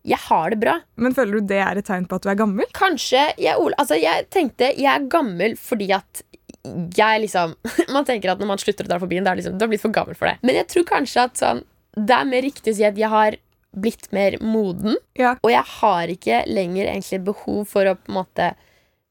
jeg 0.08 0.18
har 0.28 0.50
det 0.54 0.58
bra. 0.62 0.80
Men 0.98 1.14
føler 1.14 1.38
du 1.38 1.52
det 1.52 1.62
er 1.62 1.78
et 1.78 1.86
tegn 1.86 2.08
på 2.10 2.18
at 2.18 2.26
du 2.26 2.32
er 2.34 2.40
gammel? 2.40 2.70
Kanskje 2.78 3.28
jeg, 3.38 3.54
altså 3.78 3.98
jeg 4.02 4.28
tenkte 4.34 4.72
jeg 4.74 4.90
er 4.90 5.06
gammel 5.12 5.54
fordi 5.62 5.92
at 5.94 6.24
jeg 6.98 7.24
liksom 7.24 7.56
Man 7.96 8.06
tenker 8.06 8.34
at 8.34 8.42
når 8.42 8.52
man 8.52 8.60
slutter 8.62 8.86
å 8.86 8.92
dra 8.92 9.00
på 9.02 9.10
byen, 9.10 9.26
da 9.26 9.34
er 9.34 9.40
liksom, 9.40 9.56
du 9.58 9.66
har 9.66 9.72
blitt 9.72 9.84
for 9.84 9.94
gammel 9.94 10.18
for 10.18 10.30
det. 10.30 10.38
Men 10.46 10.60
jeg 10.60 10.70
tror 10.74 10.90
kanskje 10.90 11.28
at 11.30 11.40
sånn, 11.42 11.64
det 11.98 12.18
er 12.18 12.30
mer 12.30 12.46
riktig 12.46 12.74
å 12.74 12.78
si 12.78 12.86
at 12.88 13.00
jeg 13.00 13.10
har 13.12 13.38
blitt 13.72 14.12
mer 14.12 14.38
moden. 14.44 14.98
Ja. 15.18 15.36
Og 15.42 15.54
jeg 15.54 15.64
har 15.78 16.12
ikke 16.12 16.44
lenger 16.50 16.90
egentlig 16.90 17.22
behov 17.30 17.64
for 17.72 17.88
å 17.88 17.96
på 18.00 18.12
en 18.12 18.20
måte 18.22 18.52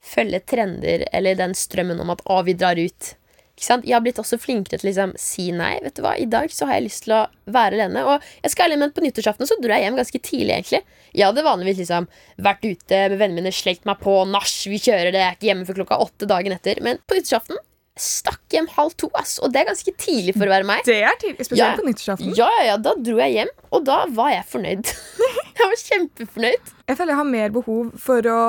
følge 0.05 0.41
trender 0.49 1.05
eller 1.13 1.37
den 1.37 1.57
strømmen 1.57 2.01
om 2.01 2.13
at 2.13 2.23
å, 2.25 2.41
vi 2.47 2.57
drar 2.57 2.81
ut. 2.81 3.15
Ikke 3.61 3.67
sant? 3.67 3.85
Jeg 3.85 3.93
har 3.93 4.05
blitt 4.05 4.21
også 4.21 4.39
flinkere 4.41 4.81
til 4.81 4.87
å 4.87 4.89
liksom, 4.89 5.11
si 5.21 5.51
nei. 5.53 5.75
Vet 5.85 5.99
du 5.99 6.05
hva, 6.05 6.15
I 6.17 6.29
dag 6.33 6.53
så 6.53 6.69
har 6.69 6.79
jeg 6.79 6.87
lyst 6.87 7.05
til 7.05 7.17
å 7.19 7.25
være 7.53 7.77
alene. 7.77 8.05
Og 8.09 8.29
jeg 8.41 8.55
skal 8.55 8.71
ærlig 8.71 8.79
med 8.81 8.95
på 8.97 9.05
nyttårsaften 9.05 9.49
så 9.49 9.59
dro 9.61 9.75
jeg 9.75 9.85
hjem 9.85 9.99
ganske 10.01 10.21
tidlig. 10.25 10.55
egentlig 10.55 10.81
Jeg 11.13 11.27
hadde 11.27 11.45
vanligvis 11.45 11.83
liksom 11.83 12.07
vært 12.41 12.65
ute 12.65 13.03
med 13.13 13.19
vennene 13.21 13.43
mine, 13.43 13.53
slengt 13.53 13.85
meg 13.89 14.01
på 14.01 14.15
nach, 14.31 14.49
vi 14.49 14.81
kjører 14.81 15.13
det, 15.13 15.21
jeg 15.21 15.29
er 15.29 15.37
ikke 15.37 15.51
hjemme 15.51 15.69
før 15.69 15.81
klokka 15.83 16.01
åtte 16.07 16.31
dagen 16.31 16.57
etter. 16.57 16.81
Men 16.87 17.03
på 17.05 17.19
nyttårsaften 17.19 17.61
stakk 18.01 18.41
hjem 18.57 18.67
halv 18.77 18.95
to, 19.01 19.11
ass. 19.19 19.39
Og 19.45 19.53
det 19.53 19.61
er 19.63 19.69
ganske 19.71 19.95
tidlig 20.01 20.35
for 20.37 20.49
å 20.49 20.55
være 20.55 20.67
meg. 20.69 20.85
Det 20.89 20.99
er 21.05 21.17
tidlig, 21.21 21.47
spesielt 21.47 21.61
Ja. 21.63 21.77
på 21.79 21.87
nyttårsaften. 21.87 22.35
Ja, 22.39 22.49
ja, 22.59 22.65
ja, 22.73 22.77
Da 22.81 22.95
dro 22.97 23.19
jeg 23.21 23.35
hjem, 23.39 23.53
og 23.73 23.85
da 23.89 23.99
var 24.09 24.31
jeg 24.35 24.45
fornøyd. 24.51 24.95
jeg 25.61 25.67
var 25.71 25.83
kjempefornøyd. 25.85 26.73
Jeg 26.89 26.97
føler 26.99 27.13
jeg 27.15 27.21
har 27.21 27.31
mer 27.31 27.51
behov 27.55 27.93
for 28.01 28.23
å 28.33 28.41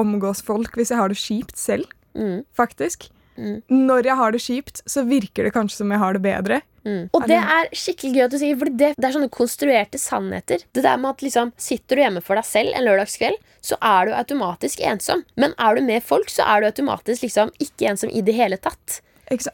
omgås 0.00 0.40
folk 0.42 0.74
hvis 0.78 0.90
jeg 0.90 0.98
har 0.98 1.08
det 1.12 1.18
kjipt 1.20 1.56
selv, 1.60 1.90
Mm, 2.14 2.44
faktisk. 2.54 3.08
Mm. 3.36 3.56
Når 3.68 4.04
jeg 4.06 4.14
har 4.14 4.30
det 4.30 4.38
kjipt, 4.44 4.82
så 4.86 5.02
virker 5.02 5.42
det 5.48 5.50
kanskje 5.56 5.80
som 5.80 5.90
jeg 5.90 5.98
har 5.98 6.12
det 6.14 6.22
bedre. 6.22 6.60
mm. 6.86 7.08
Og 7.12 7.24
det 7.26 7.40
er 7.40 7.66
skikkelig 7.74 8.12
gøy 8.14 8.24
at 8.24 8.30
du 8.30 8.38
sier, 8.38 8.56
for 8.60 8.70
det, 8.70 8.92
det 8.94 9.08
er 9.08 9.14
sånne 9.16 9.30
konstruerte 9.34 9.98
sannheter. 9.98 10.62
Det 10.72 10.84
der 10.84 10.96
med 11.02 11.10
at 11.10 11.24
liksom, 11.26 11.50
Sitter 11.58 11.96
du 11.98 12.02
hjemme 12.04 12.22
for 12.22 12.38
deg 12.38 12.44
selv 12.46 12.70
en 12.78 12.84
lørdagskveld, 12.86 13.34
så 13.64 13.78
er 13.80 14.10
du 14.10 14.14
automatisk 14.18 14.84
ensom. 14.84 15.24
Men 15.40 15.56
er 15.58 15.78
du 15.78 15.82
med 15.86 16.04
folk, 16.04 16.28
så 16.32 16.44
er 16.44 16.60
du 16.60 16.68
automatisk 16.68 17.24
liksom 17.26 17.52
ikke 17.64 17.88
ensom 17.94 18.12
i 18.12 18.20
det 18.24 18.36
hele 18.36 18.60
tatt. 18.60 19.00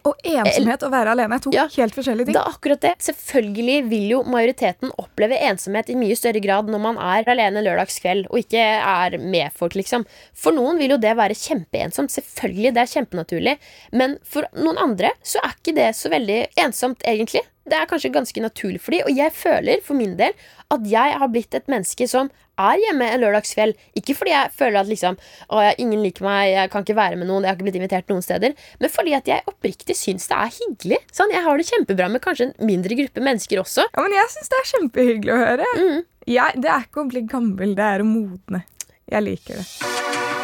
Og 0.02 0.16
ensomhet 0.26 0.82
og 0.82 0.90
være 0.90 1.12
alene 1.14 1.36
er 1.36 1.42
to 1.44 1.50
Ja. 1.54 1.68
helt 1.76 1.94
forskjellige 1.94 2.26
ting. 2.26 2.34
Det 2.34 2.42
er 2.42 2.50
akkurat 2.50 2.80
det. 2.82 2.94
Selvfølgelig 3.06 3.76
vil 3.88 4.08
jo 4.10 4.22
majoriteten 4.26 4.90
oppleve 4.98 5.38
ensomhet 5.46 5.88
i 5.90 5.94
mye 5.94 6.16
større 6.18 6.42
grad 6.42 6.66
når 6.66 6.80
man 6.82 6.98
er 6.98 7.22
alene 7.30 7.62
lørdagskveld 7.62 8.26
og 8.32 8.38
ikke 8.42 8.58
er 8.58 9.16
med 9.18 9.52
folk, 9.54 9.74
liksom. 9.78 10.04
For 10.34 10.50
noen 10.50 10.76
vil 10.76 10.90
jo 10.90 10.98
det 10.98 11.14
være 11.16 11.38
kjempeensomt. 11.38 12.10
Selvfølgelig, 12.10 12.74
det 12.74 12.82
er 12.82 12.92
kjempenaturlig. 12.96 13.56
Men 13.92 14.18
for 14.24 14.42
noen 14.58 14.76
andre 14.76 15.12
så 15.22 15.38
er 15.38 15.54
ikke 15.54 15.76
det 15.78 15.94
så 15.94 16.10
veldig 16.10 16.40
ensomt, 16.66 16.98
egentlig. 17.06 17.42
Det 17.68 17.76
er 17.76 17.88
kanskje 17.90 18.12
ganske 18.14 18.42
naturlig 18.42 18.80
for 18.80 18.94
dem. 18.94 19.04
Og 19.06 19.16
jeg 19.16 19.32
føler 19.36 19.82
for 19.84 19.98
min 19.98 20.16
del 20.18 20.32
at 20.70 20.86
jeg 20.88 21.18
har 21.20 21.30
blitt 21.32 21.54
et 21.56 21.68
menneske 21.70 22.06
som 22.08 22.30
er 22.60 22.80
hjemme 22.80 23.06
en 23.08 23.22
lørdagskveld. 23.22 23.76
Ikke 23.98 24.14
fordi 24.16 24.32
jeg 24.32 24.52
føler 24.56 24.80
at 24.82 24.90
liksom 24.90 25.16
Å, 25.50 25.62
ingen 25.80 26.02
liker 26.04 26.24
meg, 26.26 26.52
jeg 26.52 26.72
kan 26.72 26.84
ikke 26.84 26.98
være 26.98 27.18
med 27.20 27.30
noen, 27.30 27.44
jeg 27.44 27.52
har 27.52 27.58
ikke 27.58 27.68
blitt 27.68 27.80
invitert 27.80 28.12
noen 28.12 28.24
steder. 28.24 28.56
Men 28.80 28.92
fordi 28.92 29.14
at 29.18 29.28
jeg 29.30 29.46
oppriktig 29.50 29.96
syns 29.98 30.28
det 30.30 30.38
er 30.38 30.52
hyggelig. 30.58 31.00
Sånn, 31.12 31.32
Jeg 31.34 31.44
har 31.46 31.60
det 31.60 31.68
kjempebra 31.70 32.10
med 32.12 32.24
kanskje 32.24 32.50
en 32.50 32.56
mindre 32.66 32.98
gruppe 32.98 33.24
mennesker 33.24 33.62
også. 33.62 33.86
Ja, 33.88 34.04
men 34.04 34.16
jeg 34.16 34.34
syns 34.34 34.52
det 34.52 34.60
er 34.60 34.70
kjempehyggelig 34.74 35.34
å 35.36 35.40
høre. 35.44 35.70
Mm. 35.80 36.04
Jeg, 36.30 36.60
det 36.62 36.70
er 36.70 36.84
ikke 36.86 37.04
å 37.04 37.08
bli 37.10 37.24
gammel, 37.28 37.74
det 37.78 37.88
er 37.96 38.04
å 38.04 38.08
modne. 38.08 38.64
Jeg 39.10 39.26
liker 39.26 39.62
det. 39.62 40.39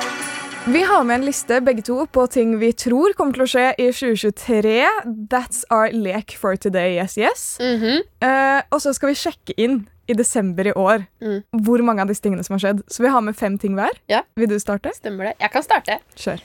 Vi 0.68 0.83
har 0.83 1.05
med 1.05 1.14
en 1.14 1.24
liste 1.24 1.61
begge 1.62 1.83
to 1.87 2.00
på 2.11 2.24
ting 2.26 2.57
vi 2.59 2.72
tror 2.74 3.12
kommer 3.14 3.37
til 3.37 3.44
å 3.44 3.50
skje 3.52 3.66
i 3.79 3.85
2023. 3.94 4.72
That's 5.31 5.61
our 5.70 5.92
lek 5.94 6.35
for 6.35 6.59
today, 6.59 6.96
yes, 6.98 7.14
yes. 7.18 7.44
Mm 7.61 7.76
-hmm. 7.81 8.00
uh, 8.26 8.62
og 8.70 8.81
så 8.83 8.92
skal 8.92 9.09
vi 9.09 9.14
sjekke 9.14 9.55
inn 9.57 9.87
i 10.07 10.14
desember 10.14 10.66
i 10.66 10.72
år 10.72 11.07
Mm. 11.20 11.42
hvor 11.62 11.83
mange 11.83 12.02
av 12.02 12.09
disse 12.09 12.22
tingene 12.22 12.44
som 12.44 12.55
har 12.55 12.59
skjedd. 12.59 12.83
Så 12.88 13.02
vi 13.02 13.09
har 13.09 13.20
med 13.20 13.37
fem 13.37 13.59
ting 13.59 13.74
hver. 13.74 13.90
Ja. 14.09 14.22
Vil 14.37 14.48
du 14.48 14.59
starte? 14.59 14.90
Stemmer 14.94 15.24
det. 15.24 15.35
Jeg 15.40 15.50
kan 15.50 15.62
starte. 15.62 15.98
Kjør. 16.16 16.40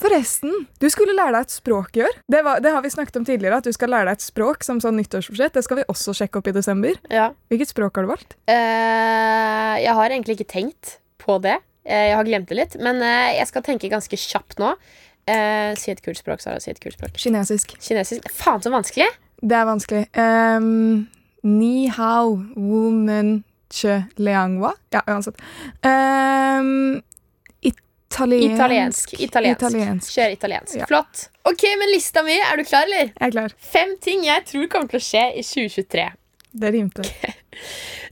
Forresten, 0.00 0.66
du 0.80 0.90
skulle 0.90 1.12
lære 1.14 1.32
deg 1.32 1.40
et 1.40 1.50
språk 1.50 1.96
i 1.96 2.02
år. 2.02 2.14
Det, 2.28 2.44
var, 2.44 2.60
det 2.60 2.70
har 2.70 2.82
vi 2.82 2.90
snakket 2.90 3.16
om 3.16 3.24
tidligere, 3.24 3.56
at 3.56 3.64
du 3.64 3.72
skal 3.72 3.88
lære 3.88 4.04
deg 4.04 4.12
et 4.12 4.22
språk 4.22 4.64
som 4.64 4.80
sånn 4.80 4.96
nyttårsforsett. 4.96 5.52
Det 5.52 5.64
skal 5.64 5.76
vi 5.76 5.84
også 5.88 6.12
sjekke 6.14 6.38
opp 6.38 6.46
i 6.48 6.52
desember. 6.52 6.92
Ja. 7.10 7.32
Hvilket 7.48 7.68
språk 7.68 7.96
har 7.96 8.02
du 8.02 8.08
valgt? 8.08 8.36
Uh, 8.48 9.76
jeg 9.80 9.94
har 9.94 10.10
egentlig 10.10 10.40
ikke 10.40 10.52
tenkt 10.52 10.98
på 11.18 11.38
det. 11.38 11.58
Eh, 11.84 12.10
jeg 12.10 12.16
har 12.18 12.28
glemt 12.28 12.50
det 12.50 12.58
litt. 12.58 12.76
Men 12.82 13.00
eh, 13.04 13.36
jeg 13.38 13.50
skal 13.50 13.64
tenke 13.66 13.90
ganske 13.92 14.18
kjapt 14.20 14.60
nå. 14.62 14.74
Eh, 15.30 15.72
si 15.78 15.92
et 15.92 16.02
kult 16.04 16.20
språk, 16.20 16.42
Sara. 16.44 16.60
Si 16.62 16.72
et 16.72 16.80
kult 16.82 16.96
språk. 16.98 17.14
Kinesisk. 17.20 17.76
Kinesisk. 17.80 18.30
Faen, 18.34 18.62
så 18.64 18.72
vanskelig! 18.72 19.08
Det 19.40 19.56
er 19.56 19.68
vanskelig. 19.68 20.02
Um, 20.20 21.06
ni 21.48 21.88
hao 21.88 22.34
woman 22.56 23.40
che 23.72 24.02
leangwa. 24.20 24.74
Ja, 24.92 25.00
uansett. 25.06 25.40
Um, 25.86 27.00
italiensk. 27.60 28.52
Italiensk. 28.52 29.12
Italiensk. 29.20 29.62
Italiensk. 29.62 30.12
Kjør 30.12 30.30
italiensk. 30.34 30.76
Ja. 30.82 30.88
Flott. 30.90 31.28
Ok, 31.48 31.64
men 31.78 31.92
lista 31.94 32.24
mi, 32.26 32.36
er 32.36 32.60
du 32.60 32.66
klar, 32.66 32.84
eller? 32.84 33.14
Jeg 33.14 33.30
er 33.30 33.36
klar. 33.36 33.54
Fem 33.72 33.94
ting 34.02 34.26
jeg 34.26 34.44
tror 34.50 34.66
kommer 34.72 34.92
til 34.92 35.00
å 35.00 35.06
skje 35.06 35.24
i 35.40 35.46
2023. 35.46 36.08
Det 36.60 36.74
rimte. 36.74 37.06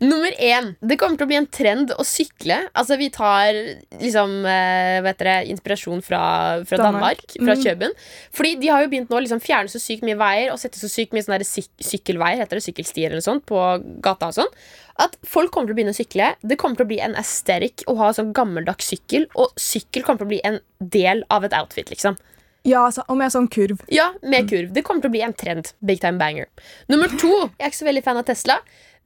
Nummer 0.00 0.34
én. 0.38 0.72
Det 0.80 0.98
kommer 0.98 1.18
til 1.18 1.26
å 1.26 1.30
bli 1.30 1.38
en 1.38 1.46
trend 1.50 1.92
å 1.94 2.04
sykle. 2.06 2.60
Altså, 2.78 2.98
vi 3.00 3.08
tar 3.14 3.54
liksom 4.00 4.34
eh, 4.46 4.98
dere, 5.18 5.36
inspirasjon 5.52 6.02
fra, 6.04 6.22
fra 6.68 6.80
Danmark. 6.80 7.22
Danmark, 7.22 7.38
fra 7.38 7.56
Mm. 7.58 7.64
Køben. 7.64 7.94
Fordi 8.34 8.54
de 8.60 8.68
har 8.68 8.82
jo 8.82 8.90
begynt 8.92 9.10
nå 9.10 9.16
å 9.18 9.22
liksom 9.24 9.40
fjerne 9.42 9.70
så 9.72 9.80
sykt 9.82 10.04
mye 10.06 10.18
veier 10.18 10.52
og 10.52 10.60
sette 10.62 10.78
så 10.78 10.90
sykt 10.90 11.14
mye 11.16 11.24
sånne 11.26 11.46
syk 11.46 11.70
sykkelveier 11.82 12.42
heter 12.42 12.58
det, 12.58 12.64
sykkelstier 12.66 13.10
eller 13.10 13.24
sånt, 13.24 13.44
på 13.48 13.58
gata 14.04 14.30
og 14.30 14.36
sånn. 14.38 14.52
At 14.98 15.14
folk 15.26 15.52
kommer 15.54 15.70
til 15.70 15.76
å 15.76 15.78
begynne 15.78 15.94
å 15.94 15.98
sykle. 15.98 16.32
Det 16.42 16.58
kommer 16.58 16.78
til 16.78 16.86
å 16.86 16.90
bli 16.90 17.00
en 17.02 17.14
aesthetic 17.18 17.84
å 17.86 17.96
ha 18.00 18.12
sånn 18.14 18.32
gammeldags 18.34 18.90
sykkel. 18.90 19.28
Og 19.38 19.54
sykkel 19.58 20.02
kommer 20.06 20.22
til 20.24 20.28
å 20.28 20.32
bli 20.34 20.40
en 20.46 20.58
del 20.82 21.22
av 21.30 21.46
et 21.46 21.54
outfit, 21.54 21.90
liksom. 21.94 22.18
Ja, 22.66 22.82
altså, 22.86 23.04
og 23.08 23.16
med 23.20 23.32
sånn 23.32 23.48
kurv. 23.52 23.80
Ja, 23.92 24.10
med 24.22 24.48
kurv. 24.50 24.72
Det 24.74 24.82
kommer 24.86 25.04
til 25.04 25.12
å 25.12 25.14
bli 25.14 25.22
en 25.24 25.36
trend. 25.36 25.72
Big 25.84 26.02
time 26.02 26.18
banger. 26.20 26.48
Nummer 26.90 27.12
to. 27.20 27.30
Jeg 27.56 27.64
er 27.64 27.70
ikke 27.70 27.82
så 27.82 27.88
veldig 27.88 28.04
fan 28.04 28.20
av 28.20 28.26
Tesla. 28.28 28.58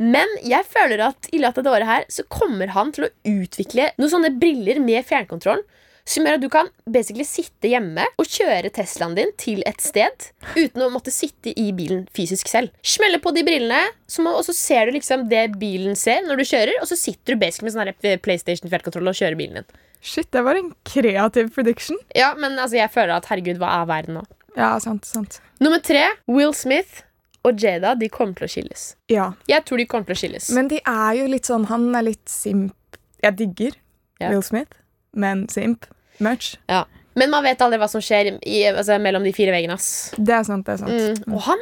Men 0.03 0.31
jeg 0.43 0.67
føler 0.73 1.05
at 1.05 1.29
i 1.31 1.39
løpet 1.43 1.61
av 1.61 1.67
det 1.67 1.75
året 1.77 1.91
her 1.91 2.09
så 2.11 2.25
kommer 2.33 2.73
han 2.75 2.91
til 2.97 3.07
å 3.07 3.13
utvikle 3.29 3.93
noen 4.01 4.11
sånne 4.11 4.33
briller 4.41 4.81
med 4.83 5.05
fjernkontrollen. 5.07 5.65
Som 6.03 6.27
gjør 6.27 6.35
at 6.35 6.43
du 6.43 6.49
kan 6.51 6.67
basically 6.91 7.23
sitte 7.23 7.71
hjemme 7.71 8.03
og 8.19 8.27
kjøre 8.27 8.73
Teslaen 8.75 9.15
din 9.15 9.31
til 9.39 9.61
et 9.69 9.79
sted 9.85 10.25
uten 10.57 10.83
å 10.83 10.89
måtte 10.91 11.13
sitte 11.15 11.53
i 11.55 11.69
bilen 11.77 12.09
fysisk 12.17 12.51
selv. 12.51 12.73
Smelle 12.83 13.21
på 13.23 13.31
de 13.37 13.45
brillene, 13.47 13.85
og 14.33 14.43
så 14.43 14.57
ser 14.57 14.91
du 14.91 14.97
liksom 14.97 15.29
det 15.31 15.45
bilen 15.61 15.95
ser 15.95 16.25
når 16.27 16.43
du 16.43 16.49
kjører, 16.49 16.75
og 16.83 16.91
så 16.91 16.99
sitter 16.99 17.37
du 17.37 17.45
basically 17.45 17.71
med 17.71 17.77
sånn 17.77 18.19
PlayStation-fjernkontroll 18.27 19.13
og 19.13 19.21
kjører 19.21 19.39
bilen 19.39 19.61
din. 19.61 19.82
Shit, 20.03 20.29
det 20.35 20.43
var 20.43 20.59
en 20.59 20.73
kreativ 20.89 21.53
prediction. 21.55 21.97
Ja, 22.19 22.33
men 22.35 22.57
altså, 22.59 22.77
jeg 22.81 22.91
føler 22.91 23.15
at 23.21 23.29
herregud, 23.31 23.61
hva 23.63 23.69
er 23.81 23.89
verden 23.91 24.19
nå? 24.19 24.25
Ja, 24.59 24.75
sant, 24.83 25.07
sant. 25.09 25.39
Nummer 25.63 25.79
tre. 25.81 26.03
Will 26.29 26.53
Smith 26.59 27.05
og 27.47 27.59
Jada 27.63 27.95
de 27.99 28.09
kommer 28.13 28.35
til 28.39 28.47
å 28.47 28.51
skilles. 28.51 28.83
Ja. 29.11 29.31
Jeg 29.51 29.65
tror 29.67 29.79
de 29.81 29.87
kommer 29.91 30.07
til 30.11 30.17
å 30.17 30.21
skilles. 30.21 30.51
Men 30.55 30.69
de 30.71 30.81
er 30.87 31.15
jo 31.21 31.29
litt 31.31 31.49
sånn 31.49 31.65
Han 31.71 31.89
er 31.99 32.05
litt 32.11 32.27
simp. 32.31 32.99
Jeg 33.23 33.39
digger 33.39 33.79
Ja. 34.21 34.29
Will 34.31 34.43
Smith, 34.47 34.75
men 35.15 35.47
simp. 35.51 35.87
Much. 36.23 36.57
ja. 36.69 36.85
Men 37.15 37.29
man 37.31 37.43
vet 37.45 37.61
aldri 37.61 37.77
hva 37.77 37.89
som 37.93 38.01
skjer 38.01 38.39
i, 38.41 38.63
altså, 38.71 38.97
mellom 39.03 39.23
de 39.27 39.33
fire 39.37 39.53
veggene. 39.53 39.75
ass. 39.77 40.15
Det 40.17 40.33
er 40.33 40.45
sant, 40.49 40.65
det 40.65 40.73
er 40.73 40.79
sant. 40.81 41.27
Mm. 41.27 41.35
Og 41.37 41.43
han 41.45 41.61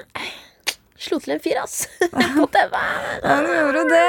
slo 1.00 1.18
til 1.22 1.32
en 1.34 1.40
fyr, 1.42 1.58
ass. 1.62 1.86
På 2.10 2.46
TV. 2.52 2.74
Han 3.24 3.46
gjorde 3.48 3.84
det! 3.88 4.02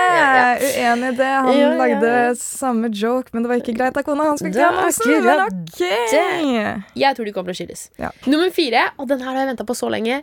Uenig 0.67 1.12
i 1.13 1.15
det. 1.21 1.30
Han 1.47 1.58
Ja, 1.58 1.69
lagde 1.80 2.12
samme 2.39 2.91
joke, 2.91 3.32
men 3.34 3.45
det 3.45 3.51
var 3.51 3.62
ikke 3.62 3.75
greit 3.77 3.97
av 3.97 4.06
kona 4.08 4.27
Han 4.32 4.39
skulle 4.39 4.51
ikke 4.51 4.71
ha 4.75 4.89
ikke 4.91 5.21
Men 5.25 5.43
ok! 5.47 6.91
Jeg 6.99 7.17
tror 7.17 7.30
de 7.30 7.34
kommer 7.36 7.56
til 7.56 7.56
å 7.56 7.60
skilles. 7.62 7.86
Nummer 8.27 8.51
fire, 8.56 8.88
og 8.99 9.08
den 9.12 9.23
her 9.23 9.32
har 9.34 9.43
jeg 9.45 9.51
venta 9.54 9.67
på 9.67 9.77
så 9.77 9.91
lenge. 9.93 10.21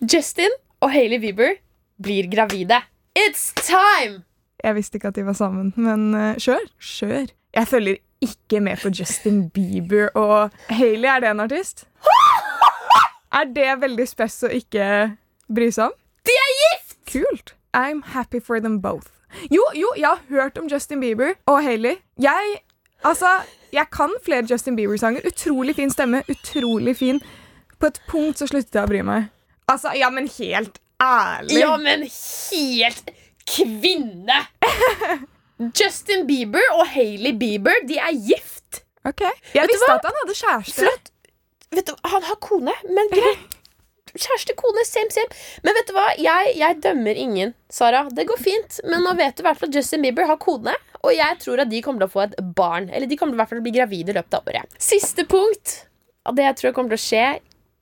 Justin 0.00 0.52
og 0.84 0.92
Hailey 0.94 1.20
Bieber 1.22 1.56
blir 2.02 2.28
gravide. 2.32 2.80
It's 3.14 3.52
time! 3.60 4.22
Jeg 4.64 4.74
visste 4.78 4.96
ikke 4.98 5.12
at 5.12 5.18
de 5.18 5.26
var 5.26 5.36
sammen, 5.36 5.72
men 5.76 6.08
uh, 6.16 6.32
kjør. 6.40 6.64
Kjør. 6.80 7.28
Jeg 7.54 7.68
følger 7.70 8.00
ikke 8.24 8.60
med 8.64 8.80
på 8.80 8.88
Justin 8.96 9.44
Bieber 9.52 10.08
og 10.16 10.54
Hailey. 10.72 11.08
Er 11.10 11.20
det 11.20 11.30
en 11.34 11.44
artist? 11.44 11.84
Er 13.34 13.48
det 13.50 13.70
veldig 13.82 14.04
spess 14.06 14.44
å 14.46 14.50
ikke 14.54 14.86
bry 15.52 15.70
seg 15.74 15.90
om? 15.90 15.96
De 16.26 16.32
er 16.40 16.52
gift! 16.62 16.96
Kult. 17.12 17.54
I'm 17.76 18.02
happy 18.14 18.40
for 18.40 18.60
them 18.60 18.80
both. 18.82 19.10
Jo, 19.50 19.64
jo, 19.74 19.88
jeg 19.98 20.06
har 20.06 20.20
hørt 20.28 20.58
om 20.58 20.68
Justin 20.70 21.00
Bieber 21.02 21.34
og 21.46 21.62
Hailey. 21.62 21.96
Jeg 22.22 22.60
Altså, 23.04 23.28
jeg 23.72 23.84
kan 23.92 24.08
flere 24.24 24.46
Justin 24.50 24.76
Bieber-sanger. 24.76 25.20
Utrolig 25.28 25.74
fin 25.76 25.90
stemme. 25.90 26.22
Utrolig 26.30 26.96
fin. 26.96 27.18
På 27.80 27.86
et 27.90 27.98
punkt 28.08 28.38
så 28.40 28.46
sluttet 28.48 28.78
jeg 28.78 28.86
å 28.86 28.88
bry 28.88 29.02
meg. 29.04 29.26
Altså, 29.68 29.90
ja, 29.98 30.08
men 30.10 30.24
helt 30.38 30.78
ærlig. 31.02 31.58
Ja, 31.60 31.74
men 31.76 32.06
helt 32.08 33.10
kvinne! 33.50 34.38
Justin 35.80 36.24
Bieber 36.26 36.64
og 36.78 36.86
Hailey 36.94 37.36
Bieber 37.38 37.76
De 37.88 37.98
er 38.00 38.14
gift. 38.16 38.80
Ok, 39.04 39.20
Jeg 39.20 39.60
Vet 39.60 39.68
du 39.68 39.74
visste 39.74 39.90
hva? 39.90 39.98
at 40.00 40.08
han 40.08 40.16
hadde 40.22 40.38
kjæreste. 40.38 40.80
Flott. 40.80 41.12
Vet 41.76 41.90
du, 41.90 41.94
Han 42.08 42.22
har 42.30 42.40
kone, 42.40 42.72
men 42.88 43.12
greit. 43.12 43.53
Kjæreste, 44.14 44.54
kone, 44.58 44.84
same, 44.86 45.10
same. 45.10 45.38
Men 45.66 45.74
vet 45.78 45.88
du 45.90 45.94
hva? 45.96 46.06
Jeg, 46.20 46.52
jeg 46.60 46.80
dømmer 46.84 47.18
ingen, 47.18 47.54
Sara. 47.72 48.04
Det 48.14 48.26
går 48.28 48.38
fint. 48.42 48.78
Men 48.86 49.02
nå 49.06 49.14
vet 49.18 49.34
du 49.36 49.42
i 49.42 49.46
hvert 49.48 49.58
fall 49.58 49.72
at 49.72 49.78
Justin 49.80 50.04
Bieber 50.06 50.28
har 50.30 50.38
kone. 50.42 50.74
Og 51.04 51.10
jeg 51.12 51.40
tror 51.42 51.64
at 51.64 51.72
de 51.72 51.80
kommer 51.84 52.04
til 52.04 52.10
å 52.10 52.14
få 52.14 52.22
et 52.28 52.36
barn. 52.56 52.86
Eller 52.90 53.10
de 53.10 53.18
kommer 53.18 53.34
til 53.34 53.40
i 53.40 53.42
hvert 53.42 53.52
fall 53.52 53.62
å 53.62 53.66
bli 53.66 53.74
gravide 53.74 54.14
i 54.14 54.16
løpet 54.18 54.38
av 54.38 54.52
året. 54.52 54.78
Siste 54.82 55.26
punkt 55.28 55.74
av 56.24 56.38
det 56.38 56.46
jeg 56.46 56.60
tror 56.60 56.76
kommer 56.76 56.94
til 56.94 57.02
å 57.02 57.06
skje 57.08 57.26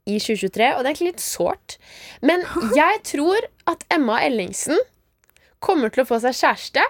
i 0.03 0.17
2023, 0.19 0.73
og 0.75 0.81
det 0.83 0.89
er 0.89 0.91
egentlig 0.91 1.13
litt 1.13 1.23
sårt. 1.23 1.77
Men 2.27 2.43
jeg 2.75 3.03
tror 3.07 3.45
at 3.71 3.85
Emma 3.95 4.17
Ellingsen 4.27 4.81
kommer 5.63 5.93
til 5.95 6.03
å 6.03 6.09
få 6.09 6.19
seg 6.25 6.35
kjæreste. 6.41 6.83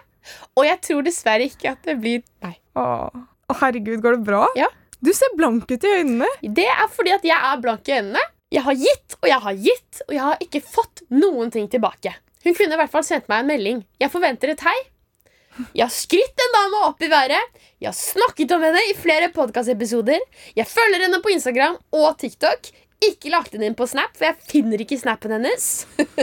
Og 0.57 0.65
jeg 0.65 0.81
tror 0.87 1.03
dessverre 1.05 1.49
ikke 1.51 1.75
at 1.75 1.83
det 1.85 1.99
blir 2.01 2.23
Nei. 2.45 2.55
Åh. 2.79 3.27
Herregud, 3.61 3.99
går 4.01 4.17
det 4.17 4.25
bra? 4.31 4.47
Ja. 4.57 4.71
Du 5.03 5.11
ser 5.13 5.35
blank 5.37 5.67
ut 5.69 5.85
i 5.85 5.91
øynene. 5.99 6.29
Det 6.41 6.69
er 6.71 6.87
fordi 6.89 7.13
at 7.13 7.27
jeg 7.27 7.37
er 7.37 7.61
blank 7.61 7.89
i 7.91 7.99
øynene. 7.99 8.23
Jeg 8.53 8.67
har 8.67 8.77
gitt, 8.77 9.15
og 9.23 9.29
jeg 9.31 9.41
har 9.47 9.61
gitt, 9.65 10.01
og 10.07 10.13
jeg 10.13 10.25
har 10.27 10.43
ikke 10.45 10.61
fått 10.61 11.03
noen 11.09 11.53
ting 11.55 11.71
tilbake. 11.73 12.13
Hun 12.45 12.57
kunne 12.59 12.77
i 12.77 12.81
hvert 12.83 12.93
fall 12.93 13.05
sendt 13.07 13.31
meg 13.31 13.41
en 13.41 13.49
melding. 13.49 13.79
Jeg 14.03 14.13
forventer 14.13 14.53
et 14.53 14.65
hei. 14.67 14.79
Jeg 15.77 15.85
har 15.85 15.93
skrytt 15.93 16.43
en 16.45 16.55
dame 16.57 16.83
opp 16.89 17.01
i 17.05 17.09
været. 17.13 17.61
Jeg 17.81 17.91
har 17.91 17.97
snakket 17.97 18.53
om 18.57 18.65
henne 18.65 18.83
i 18.91 18.97
flere 18.97 19.31
podkastepisoder. 19.33 20.21
Jeg 20.57 20.69
følger 20.69 21.07
henne 21.07 21.21
på 21.25 21.33
Instagram 21.33 21.79
og 21.97 22.09
TikTok. 22.21 22.69
Ikke 23.09 23.33
lagt 23.33 23.57
henne 23.57 23.71
inn 23.71 23.79
på 23.79 23.89
Snap, 23.89 24.13
for 24.19 24.29
jeg 24.29 24.49
finner 24.49 24.85
ikke 24.85 25.01
snappen 25.01 25.33
hennes. 25.37 25.71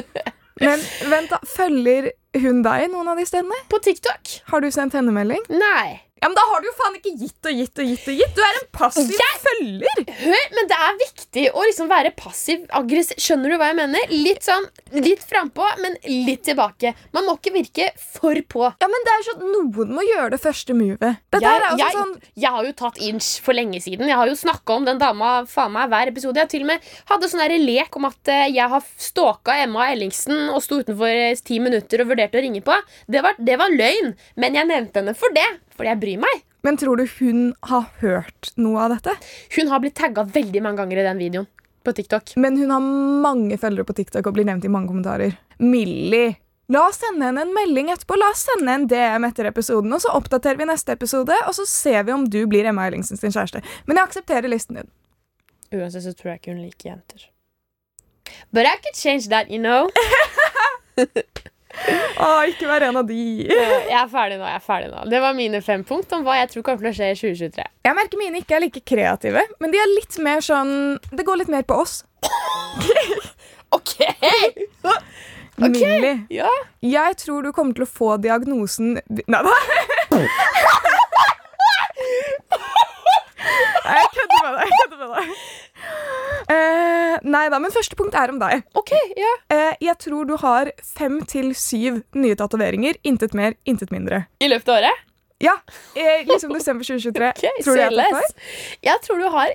Men 0.63 0.82
vent 1.10 1.34
da, 1.34 1.39
følger 1.48 2.12
hun 2.38 2.62
deg 2.65 2.89
noen 2.94 3.10
av 3.10 3.20
de 3.20 3.26
stedene? 3.26 3.58
På 3.72 3.80
TikTok? 3.82 4.36
Har 4.52 4.62
du 4.62 4.70
sendt 4.74 4.98
henne 4.98 5.13
melding? 5.15 5.42
Nei. 5.50 6.09
Ja, 6.21 6.27
men 6.29 6.36
Da 6.36 6.43
har 6.49 6.62
du 6.62 6.67
jo 6.69 6.73
faen 6.77 6.95
ikke 6.99 7.13
gitt 7.19 7.49
og 7.49 7.53
gitt 7.60 7.79
og 7.79 7.89
gitt 7.91 8.08
og 8.12 8.19
gitt. 8.19 8.36
Du 8.36 8.41
er 8.43 8.58
en 8.60 8.67
passiv 8.75 9.12
Jeg- 9.15 9.39
følger. 9.45 10.03
Hør, 10.19 10.45
men 10.55 10.67
det 10.67 10.77
er 10.77 10.97
viktig 10.99 11.43
å 11.53 11.63
liksom 11.65 11.89
være 11.89 12.12
passiv-aggressiv. 12.15 13.19
Skjønner 13.19 13.49
du 13.53 13.58
hva 13.58 13.69
jeg 13.71 13.77
mener? 13.79 13.99
Litt 14.12 14.43
sånn, 14.43 14.65
litt 14.93 15.23
frampå, 15.23 15.65
men 15.82 15.95
litt 16.05 16.43
tilbake. 16.43 16.93
Man 17.13 17.25
må 17.25 17.38
ikke 17.38 17.53
virke 17.55 17.89
for 17.97 18.36
på. 18.49 18.65
Ja, 18.82 18.88
men 18.91 19.05
det 19.08 19.13
er 19.15 19.25
sånn, 19.29 19.45
Noen 19.49 19.93
må 19.95 20.03
gjøre 20.05 20.32
det 20.36 20.41
første 20.43 20.75
movet. 20.75 21.17
Jeg, 21.39 21.62
jeg, 21.79 21.93
sånn 21.95 22.13
jeg 22.36 22.51
har 22.51 22.65
jo 22.65 22.73
tatt 22.73 22.97
inch 22.99 23.39
for 23.41 23.53
lenge 23.53 23.79
siden. 23.82 24.08
Jeg 24.08 24.15
har 24.19 24.27
jo 24.27 24.36
snakka 24.38 24.75
om 24.75 24.86
den 24.86 24.99
dama 25.01 25.45
faen 25.49 25.71
meg 25.71 25.89
hver 25.89 26.12
episode. 26.12 26.36
Jeg 26.43 26.49
til 26.49 26.65
og 26.65 26.71
med 26.73 26.89
hadde 27.10 27.29
sånn 27.32 27.43
der 27.45 27.55
lek 27.60 27.95
om 27.95 28.05
at 28.10 28.27
eh, 28.27 28.47
jeg 28.51 28.69
har 28.69 28.84
stalka 28.97 29.55
Emma 29.63 29.88
Ellingsen 29.93 30.49
og 30.53 30.62
sto 30.65 30.82
utenfor 30.84 31.43
ti 31.45 31.60
minutter 31.63 32.03
og 32.03 32.12
vurderte 32.13 32.39
å 32.39 32.43
ringe 32.45 32.62
på. 32.65 32.75
Det 33.10 33.23
var, 33.25 33.36
det 33.39 33.58
var 33.60 33.69
løgn, 33.73 34.13
men 34.36 34.53
jeg 34.60 34.67
nevnte 34.69 35.01
henne 35.01 35.15
for 35.17 35.34
det. 35.36 35.47
Fordi 35.80 35.94
jeg 35.94 36.02
bryr 36.02 36.20
meg. 36.26 36.42
Men 36.68 36.76
tror 36.78 37.00
du 37.00 37.06
hun 37.22 37.54
har 37.70 37.88
hørt 38.02 38.52
noe 38.60 38.84
av 38.84 38.98
dette? 38.98 39.13
Hun 39.56 39.72
har 39.72 39.80
blitt 39.80 39.96
tagga 39.96 40.26
veldig 40.28 40.62
mange 40.65 40.82
ganger 40.82 41.00
i 41.00 41.08
den 41.08 41.22
videoen 41.24 41.48
på 41.88 41.94
TikTok. 41.96 42.34
Men 42.36 42.58
hun 42.60 42.74
har 42.76 42.84
mange 43.24 43.56
følgere 43.58 43.88
på 43.88 43.96
TikTok 43.96 44.28
og 44.28 44.36
blir 44.36 44.48
nevnt 44.50 44.68
i 44.68 44.72
mange 44.72 44.92
kommentarer. 44.92 45.38
Millie. 45.63 46.36
La 46.70 46.84
oss 46.89 47.00
sende 47.02 47.26
henne 47.26 47.48
en 47.48 47.54
melding 47.56 47.89
etterpå. 47.94 48.18
La 48.20 48.28
oss 48.34 48.44
sende 48.46 48.76
en 48.76 48.86
DM 48.92 49.26
etter 49.26 49.48
episoden, 49.50 49.96
og 49.96 50.04
så 50.04 50.12
oppdaterer 50.20 50.60
vi 50.60 50.68
neste 50.70 50.94
episode, 50.94 51.34
og 51.48 51.56
så 51.58 51.65
ser 51.65 52.04
vi 52.06 52.13
om 52.13 52.28
du 52.30 52.44
blir 52.52 52.68
Emma 52.70 52.86
Ellingsen 52.86 53.18
sin 53.18 53.34
kjæreste. 53.34 53.63
Men 53.88 53.98
jeg 53.98 54.12
aksepterer 54.12 54.52
listen 54.52 54.82
din. 54.82 54.92
Uansett 55.74 56.06
så 56.06 56.13
tror 56.13 56.34
jeg 56.34 56.44
ikke 56.44 56.54
hun 56.54 56.62
liker 56.65 56.92
jenter. 56.92 57.30
But 58.52 58.68
I 58.68 58.76
could 58.84 59.00
change 59.00 59.32
that, 59.32 59.50
you 59.50 59.58
know. 59.58 59.89
Å, 62.20 62.28
ikke 62.52 62.68
vær 62.68 62.84
en 62.89 62.98
av 63.00 63.06
de. 63.08 63.18
Jeg 63.92 63.96
er 63.96 64.10
ferdig 64.12 64.38
nå. 64.42 64.46
jeg 64.50 64.58
er 64.60 64.63
ferdig 64.65 64.89
nå 64.92 65.04
Det 65.10 65.22
var 65.24 65.34
mine 65.38 65.62
fem 65.63 65.84
punkt 65.88 66.12
om 66.18 66.26
hva 66.28 66.36
jeg 66.42 66.50
tror 66.52 66.65
kommer 66.68 66.84
til 66.84 66.92
å 66.92 66.98
skje 66.98 67.08
i 67.13 67.15
2023. 67.22 67.65
Jeg 67.88 67.96
merker 67.98 68.20
mine 68.20 68.42
ikke 68.44 68.58
er 68.58 68.63
like 68.65 68.82
kreative, 68.86 69.44
men 69.63 69.72
de 69.74 69.80
er 69.80 69.89
litt 69.96 70.18
mer 70.26 70.44
sånn 70.44 70.74
Det 71.13 71.24
går 71.28 71.39
litt 71.44 71.54
mer 71.54 71.63
på 71.70 71.80
oss. 71.86 72.02
Ok! 73.70 73.92
Millie, 75.60 76.15
Ja. 76.34 76.50
jeg 76.82 77.18
tror 77.22 77.44
du 77.46 77.52
kommer 77.54 77.76
til 77.78 77.84
å 77.86 77.89
få 77.92 78.15
diagnosen 78.24 78.96
Nei 78.98 79.42
da. 79.46 79.54
Nei, 83.86 83.96
jeg 84.00 84.10
kødder 84.15 84.39
med 84.46 84.52
deg. 84.58 84.68
Jeg 84.70 84.74
kødder 84.92 85.00
med 85.00 85.10
deg. 85.15 85.28
Eh, 86.54 87.13
nei 87.30 87.46
da, 87.52 87.60
men 87.62 87.74
første 87.74 87.98
punkt 88.00 88.18
er 88.18 88.34
om 88.34 88.39
deg. 88.42 88.63
Ok, 88.80 88.94
ja. 89.18 89.34
Yeah. 89.52 89.78
jeg 89.89 89.98
tror 90.06 90.28
du 90.30 90.36
har 90.42 90.72
fem 90.86 91.20
til 91.30 91.54
syv 91.58 92.02
nye 92.18 92.38
tatoveringer. 92.39 93.00
Intet 93.08 93.36
mer, 93.38 93.56
intet 93.70 93.94
mindre. 93.96 94.26
I 94.42 94.50
løpet 94.52 94.74
av 94.74 94.82
året? 94.82 95.06
Ja, 95.39 95.54
eh, 95.96 96.26
liksom 96.28 96.52
desember 96.54 96.84
2023. 96.84 97.30
Ok, 97.30 97.63
tror 97.63 97.78
du 97.78 97.82
jeg 97.82 97.96
tar 97.96 98.18
feil? 98.18 98.34
Jeg 98.89 99.02
tror 99.06 99.22
du 99.22 99.28
har 99.32 99.54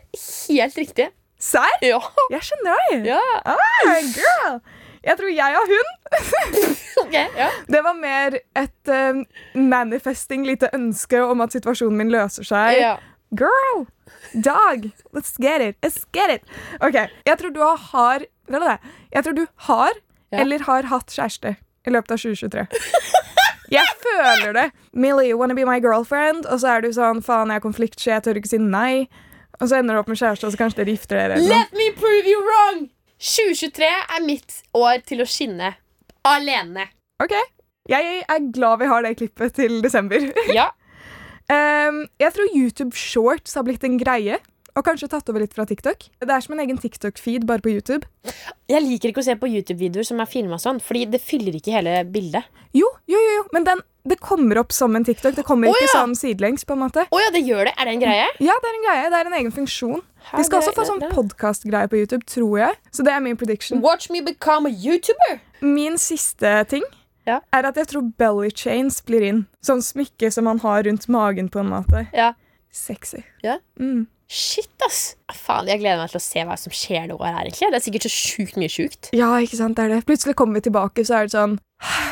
helt 0.48 0.78
riktig. 0.80 1.10
Serr? 1.44 1.76
Ja. 1.84 2.00
Jeg 2.32 2.46
skjønner 2.46 2.78
deg. 2.88 3.10
ja. 3.12 3.20
Ah, 3.44 3.98
girl. 4.14 4.62
Jeg 5.04 5.18
tror 5.18 5.28
jeg 5.28 5.58
har 5.58 5.74
hund. 5.74 5.92
Ok, 7.04 7.12
ja. 7.12 7.48
Det 7.68 7.80
var 7.82 7.96
mer 7.98 8.36
et 8.56 8.90
eh, 8.94 9.18
manifesting, 9.58 10.44
lite 10.46 10.70
ønske 10.72 11.18
om 11.26 11.42
at 11.44 11.52
situasjonen 11.52 11.98
min 11.98 12.12
løser 12.14 12.46
seg. 12.46 12.78
ja. 12.80 12.94
Girl! 13.34 13.84
Dog! 14.42 14.90
Let's 15.14 15.36
get 15.40 15.60
it! 15.62 15.76
Let's 15.82 16.04
get 16.12 16.30
it! 16.30 16.42
Ok, 16.80 16.94
Jeg 17.26 17.38
tror 17.38 17.52
du 17.54 17.60
har? 17.62 18.24
Jeg 18.50 19.24
tror 19.24 19.32
du 19.34 19.46
har 19.68 19.92
Ja. 20.32 20.40
eller 20.42 20.58
har 20.66 20.82
hatt 20.90 21.06
kjæreste 21.14 21.56
i 21.86 21.90
løpet 21.90 22.10
av 22.10 22.18
2023. 22.18 22.66
Jeg 23.70 23.86
føler 24.02 24.52
det. 24.52 24.64
Millie, 24.92 25.30
you 25.30 25.38
wanna 25.38 25.54
be 25.54 25.64
my 25.64 25.78
girlfriend? 25.80 26.46
Og 26.46 26.60
så 26.60 26.68
er 26.76 26.80
du 26.82 26.88
sånn 26.92 27.22
faen, 27.24 27.48
jeg 27.52 27.56
er 27.56 27.64
konfliktsky, 27.64 28.10
jeg 28.10 28.22
tør 28.26 28.40
ikke 28.40 28.50
si 28.50 28.58
nei. 28.58 29.08
Og 29.60 29.68
så 29.70 29.78
ender 29.78 29.94
du 29.94 30.00
opp 30.02 30.08
med 30.10 30.18
kjæreste, 30.18 30.46
og 30.48 30.52
så 30.52 30.58
kanskje 30.60 30.82
dere 30.82 30.94
gifter 30.96 31.16
dere. 31.22 31.38
Let 31.40 31.72
me 31.72 31.90
prove 31.96 32.26
you 32.26 32.40
wrong! 32.44 32.88
2023 33.22 33.86
er 34.18 34.24
mitt 34.26 34.56
år 34.74 35.00
til 35.06 35.22
å 35.22 35.26
skinne. 35.30 35.74
Alene. 36.26 36.88
Ok, 37.22 37.32
Jeg 37.88 38.24
er 38.28 38.52
glad 38.52 38.78
vi 38.80 38.86
har 38.88 39.02
det 39.04 39.16
klippet 39.20 39.54
til 39.54 39.80
desember. 39.84 40.18
Ja. 40.54 40.70
Ehm, 41.52 42.04
jeg 42.20 42.32
tror 42.34 42.54
YouTube 42.56 42.96
Shorts 42.96 43.54
har 43.58 43.64
blitt 43.66 43.84
en 43.84 43.98
greie. 44.00 44.40
Og 44.74 44.82
kanskje 44.82 45.06
tatt 45.06 45.28
over 45.30 45.38
litt 45.44 45.52
fra 45.54 45.62
TikTok. 45.70 46.08
Det 46.18 46.32
er 46.34 46.42
som 46.42 46.56
en 46.56 46.60
egen 46.64 46.78
TikTok-feed, 46.82 47.44
bare 47.46 47.62
på 47.62 47.70
YouTube. 47.70 48.08
Jeg 48.66 48.82
liker 48.82 49.12
ikke 49.12 49.22
å 49.22 49.26
se 49.28 49.36
på 49.38 49.46
YouTube-videoer 49.46 50.02
som 50.08 50.18
er 50.18 50.26
filma 50.26 50.58
sånn, 50.58 50.80
fordi 50.82 51.04
det 51.12 51.20
fyller 51.22 51.54
ikke 51.54 51.76
hele 51.76 52.00
bildet. 52.10 52.48
Jo, 52.74 52.88
jo, 53.06 53.20
jo, 53.20 53.36
jo. 53.36 53.44
men 53.54 53.68
den, 53.68 53.84
det 54.10 54.16
kommer 54.18 54.58
opp 54.64 54.74
som 54.74 54.96
en 54.98 55.06
TikTok. 55.06 55.36
Det 55.38 55.44
kommer 55.46 55.70
Å, 55.70 55.76
ikke 55.76 55.86
ja. 55.86 55.92
sånn 55.92 56.16
sidelengs. 56.18 56.66
på 56.66 56.74
en 56.74 56.82
måte 56.82 57.04
oh, 57.06 57.20
ja, 57.22 57.30
det 57.30 57.44
gjør 57.46 57.68
det? 57.70 57.76
Er 57.78 57.86
det 57.86 57.94
en 57.94 58.02
greie? 58.02 58.26
Ja, 58.42 58.58
det 58.64 58.72
er 58.72 58.80
en 58.80 58.86
greie. 58.88 59.06
Det 59.14 59.20
er 59.20 59.30
en 59.30 59.38
egen 59.38 59.54
funksjon. 59.54 60.02
Hæ, 60.32 60.40
De 60.40 60.48
skal 60.48 60.58
det- 60.58 60.66
også 60.66 60.74
få 60.80 60.88
sånn 60.90 61.06
podkast-greie 61.14 61.92
på 61.94 62.02
YouTube, 62.02 62.26
tror 62.26 62.58
jeg. 62.64 62.74
Så 62.90 63.06
det 63.06 63.14
er 63.14 63.22
min 63.22 63.38
prediction. 63.38 63.78
Watch 63.84 64.10
me 64.10 64.24
become 64.26 64.66
a 64.66 64.74
YouTuber! 64.74 65.38
Min 65.62 66.02
siste 66.02 66.56
ting 66.66 66.82
Ja. 67.26 67.40
er 67.56 67.64
at 67.70 67.76
jeg 67.80 67.88
tror 67.88 68.08
belly 68.20 68.50
chains 68.50 69.00
blir 69.04 69.22
inn. 69.24 69.44
Sånn 69.64 69.80
smykke 69.84 70.30
som 70.32 70.44
man 70.44 70.58
har 70.64 70.82
rundt 70.84 71.08
magen, 71.08 71.48
på 71.48 71.60
en 71.62 71.70
måte. 71.72 72.06
Ja. 72.12 72.32
Sexy. 72.74 73.22
Ja. 73.44 73.58
Mm. 73.80 74.06
Shit, 74.28 74.72
ass! 74.84 75.16
Faen, 75.36 75.68
Jeg 75.68 75.78
gleder 75.82 76.00
meg 76.00 76.10
til 76.10 76.18
å 76.18 76.24
se 76.24 76.42
hva 76.48 76.56
som 76.58 76.72
skjer 76.72 77.08
det 77.10 77.16
året 77.18 77.34
her. 77.36 77.44
egentlig 77.50 77.70
Det 77.70 77.78
er 77.78 77.84
sikkert 77.84 78.06
så 78.06 78.12
sjukt 78.14 78.56
mye 78.56 78.72
sjukt. 78.72 79.10
Ja, 79.14 79.28
ikke 79.38 79.58
sant, 79.60 79.76
det 79.76 79.84
er 79.84 79.92
det. 79.94 80.06
Plutselig 80.08 80.34
kommer 80.34 80.58
vi 80.58 80.64
tilbake, 80.68 81.04
så 81.04 81.20
er 81.20 81.28
det 81.28 81.36
sånn 81.36 81.58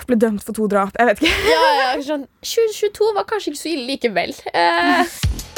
Ble 0.07 0.19
dømt 0.21 0.43
for 0.45 0.53
to 0.53 0.67
drap. 0.69 0.93
Jeg 0.99 1.09
vet 1.09 1.23
ikke. 1.23 1.49
Ja, 1.49 1.63
ja, 1.79 1.91
sånn 2.05 2.27
2022 2.45 3.13
var 3.17 3.25
kanskje 3.31 3.53
ikke 3.55 3.61
så 3.63 3.71
ille 3.73 3.87
likevel. 3.95 4.35
Eh, 4.53 5.17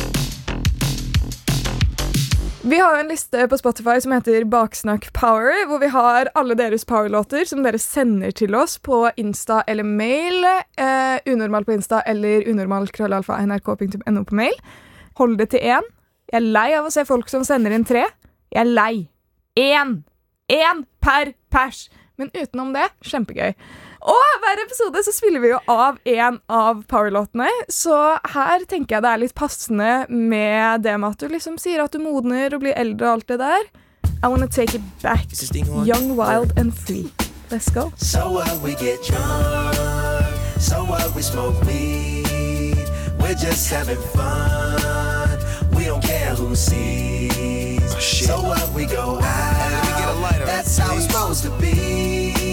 Vi 2.66 2.78
har 2.78 2.98
en 2.98 3.08
liste 3.08 3.48
på 3.48 3.58
Spotify 3.58 4.00
som 4.00 4.12
heter 4.12 4.44
Baksnakk 4.44 5.12
Power, 5.12 5.66
hvor 5.68 5.78
vi 5.82 5.88
har 5.92 6.30
alle 6.34 6.54
deres 6.56 6.86
Power-låter 6.88 7.44
som 7.44 7.60
dere 7.60 7.76
sender 7.78 8.32
til 8.32 8.56
oss 8.56 8.78
på 8.80 9.02
Insta 9.20 9.58
eller 9.68 9.84
mail. 9.84 10.46
Eh, 10.80 11.18
unormal 11.28 11.66
på 11.68 11.74
Insta 11.76 12.00
eller 12.08 12.48
unormal.krøllalfa.nrk.no 12.48 14.24
på 14.24 14.38
mail. 14.40 14.56
Hold 15.20 15.36
det 15.42 15.50
til 15.52 15.60
én. 15.60 15.90
Jeg 16.32 16.40
er 16.40 16.48
lei 16.56 16.70
av 16.78 16.88
å 16.88 16.94
se 16.94 17.04
folk 17.04 17.28
som 17.28 17.44
sender 17.44 17.76
inn 17.76 17.84
tre. 17.84 18.06
Jeg 18.48 18.62
er 18.64 18.72
lei. 18.72 18.94
Én! 19.60 19.98
Én 20.48 20.86
per 21.04 21.34
pers! 21.52 21.90
Men 22.16 22.32
utenom 22.32 22.72
det, 22.72 22.88
kjempegøy. 23.04 23.52
Og 24.04 24.40
hver 24.42 24.60
episode 24.66 25.00
så 25.06 25.12
spiller 25.16 25.40
vi 25.40 25.48
jo 25.54 25.58
av 25.70 25.96
en 26.04 26.36
av 26.52 26.82
powerlåtene, 26.90 27.48
så 27.72 28.18
her 28.34 28.66
tenker 28.68 28.98
jeg 28.98 29.04
det 29.04 29.12
er 29.12 29.22
litt 29.22 29.36
passende 29.38 29.92
med 30.12 30.84
det 30.84 30.98
med 31.00 31.14
at 31.14 31.24
du 31.24 31.32
liksom 31.32 31.56
sier 31.60 31.80
at 31.84 31.94
du 31.94 32.02
modner 32.04 32.52
og 32.52 32.60
blir 32.66 32.76
eldre 32.76 33.08
og 33.08 33.12
alt 33.14 33.32
det 33.32 33.40
der. 33.40 33.64
I 34.22 34.28
wanna 34.28 34.46
take 34.46 34.74
it 34.74 34.84
back. 35.02 35.26
Young, 35.86 36.16
wild 36.16 36.52
and 36.58 36.76
free. 36.76 37.10
Let's 37.50 37.70
go. 37.70 37.92
So 37.96 38.30
what 38.30 38.60
we 38.60 38.74
get 38.74 39.02
drunk, 39.04 39.76
so 40.58 40.84
what 40.84 41.14
we 41.14 41.22
smoke 41.22 41.60
weed. 41.64 42.76
We're 43.20 43.34
just 43.34 43.70
having 43.72 44.00
fun. 44.12 45.38
We 45.76 45.84
don't 45.86 46.02
care 46.02 46.34
who 46.34 46.54
sees. 46.54 47.80
so 48.04 48.36
what 48.42 48.68
we 48.74 48.84
go 48.84 49.18
out. 49.20 49.56
Let 49.58 49.84
me 49.84 49.92
get 49.98 50.08
a 50.08 50.18
lighter. 50.20 50.44
That's 50.44 50.76
how 50.76 50.94
it's 50.94 51.06
supposed 51.06 51.42
to 51.44 51.50
be 51.60 52.43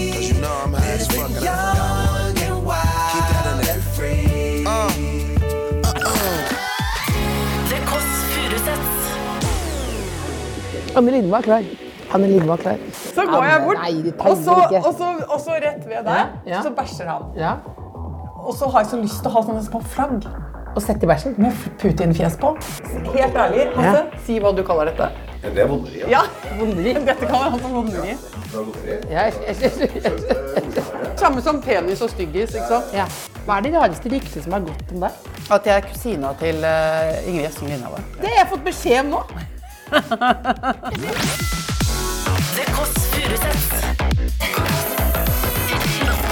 know 0.42 0.54
I'm 0.64 0.72
high 0.74 0.98
as 0.98 1.06
fuck. 1.06 1.30
Young 1.30 2.26
and, 2.26 2.38
and 2.46 2.58
wild. 2.66 3.10
Keep 3.12 3.26
that 3.32 3.44
in 3.50 3.56
there. 3.62 3.80
Free. 3.96 4.64
Uh. 4.66 4.72
Uh 4.72 5.94
-uh. 5.94 6.42
Anne 10.96 11.10
Linde 11.10 11.36
er 11.36 11.42
klar. 11.42 11.62
Anne 12.14 12.26
Linde 12.26 12.48
var 12.48 12.56
klar. 12.56 12.76
Så 12.92 13.22
går 13.32 13.44
jeg 13.44 13.62
bort, 13.64 13.76
og, 14.30 14.36
så, 14.36 14.50
og, 14.88 14.94
så, 14.98 15.06
og 15.28 15.40
så 15.40 15.50
rett 15.50 15.84
ved 15.88 16.04
der, 16.04 16.14
ja, 16.14 16.26
ja. 16.46 16.62
så 16.62 16.70
bæsjer 16.70 17.08
han. 17.08 17.22
Ja. 17.36 17.52
Og 18.46 18.54
så 18.54 18.68
har 18.68 18.78
jeg 18.80 18.88
så 18.90 18.96
lyst 18.96 19.18
til 19.22 19.30
å 19.30 19.32
ha 19.36 19.42
sånne 19.42 19.64
små 19.64 19.80
flagg. 19.94 20.26
Og 20.76 20.82
sette 20.82 21.06
bæsjen? 21.06 21.34
Med 21.38 21.52
Putin-fjes 21.80 22.36
på. 22.40 22.56
Helt 23.14 23.36
ærlig, 23.36 23.68
Hasse, 23.76 24.02
si 24.26 24.38
hva 24.40 24.52
du 24.56 24.62
kaller 24.62 24.84
dette. 24.90 25.31
Det 25.42 25.58
er 25.58 25.66
vonderi, 25.66 25.98
ja. 26.00 26.08
Ja, 26.08 26.20
Vonderi. 26.58 26.92
dette 26.94 27.26
kan 27.26 27.50
han 27.50 27.60
for 27.60 27.68
vonderi. 27.68 28.14
Ja, 29.10 29.24
Samme 31.18 31.42
som 31.42 31.58
penis 31.62 32.00
og 32.02 32.10
styggis, 32.12 32.54
ikke 32.54 32.68
sant? 32.68 32.94
ja. 32.94 33.06
Hva 33.46 33.56
er 33.58 33.66
det 33.66 33.72
rareste 33.74 34.12
ryktet 34.12 34.44
som 34.44 34.54
har 34.54 34.62
gått 34.68 34.92
om 34.94 35.02
deg? 35.02 35.10
At 35.50 35.66
jeg 35.66 35.74
er 35.80 35.86
kusina 35.88 36.30
til 36.38 36.62
uh, 36.62 37.26
Ingrid 37.26 37.48
Gjessing 37.48 37.72
Lindhave. 37.72 38.04
Det 38.20 38.30
har 38.30 38.38
jeg 38.44 38.50
fått 38.54 38.64
beskjed 38.70 39.00
om 39.02 39.16
nå. 39.16 39.24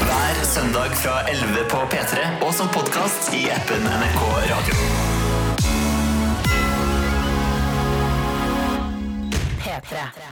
Hver 0.07 0.45
søndag 0.45 0.91
fra 0.95 1.29
11 1.31 1.65
på 1.71 1.77
P3 1.77 2.19
og 2.47 2.55
som 2.55 2.69
podkast 2.69 3.35
i 3.35 3.49
appen 3.51 3.83
NRK 3.83 4.23
Radio. 4.53 5.10
P3. 9.81 10.30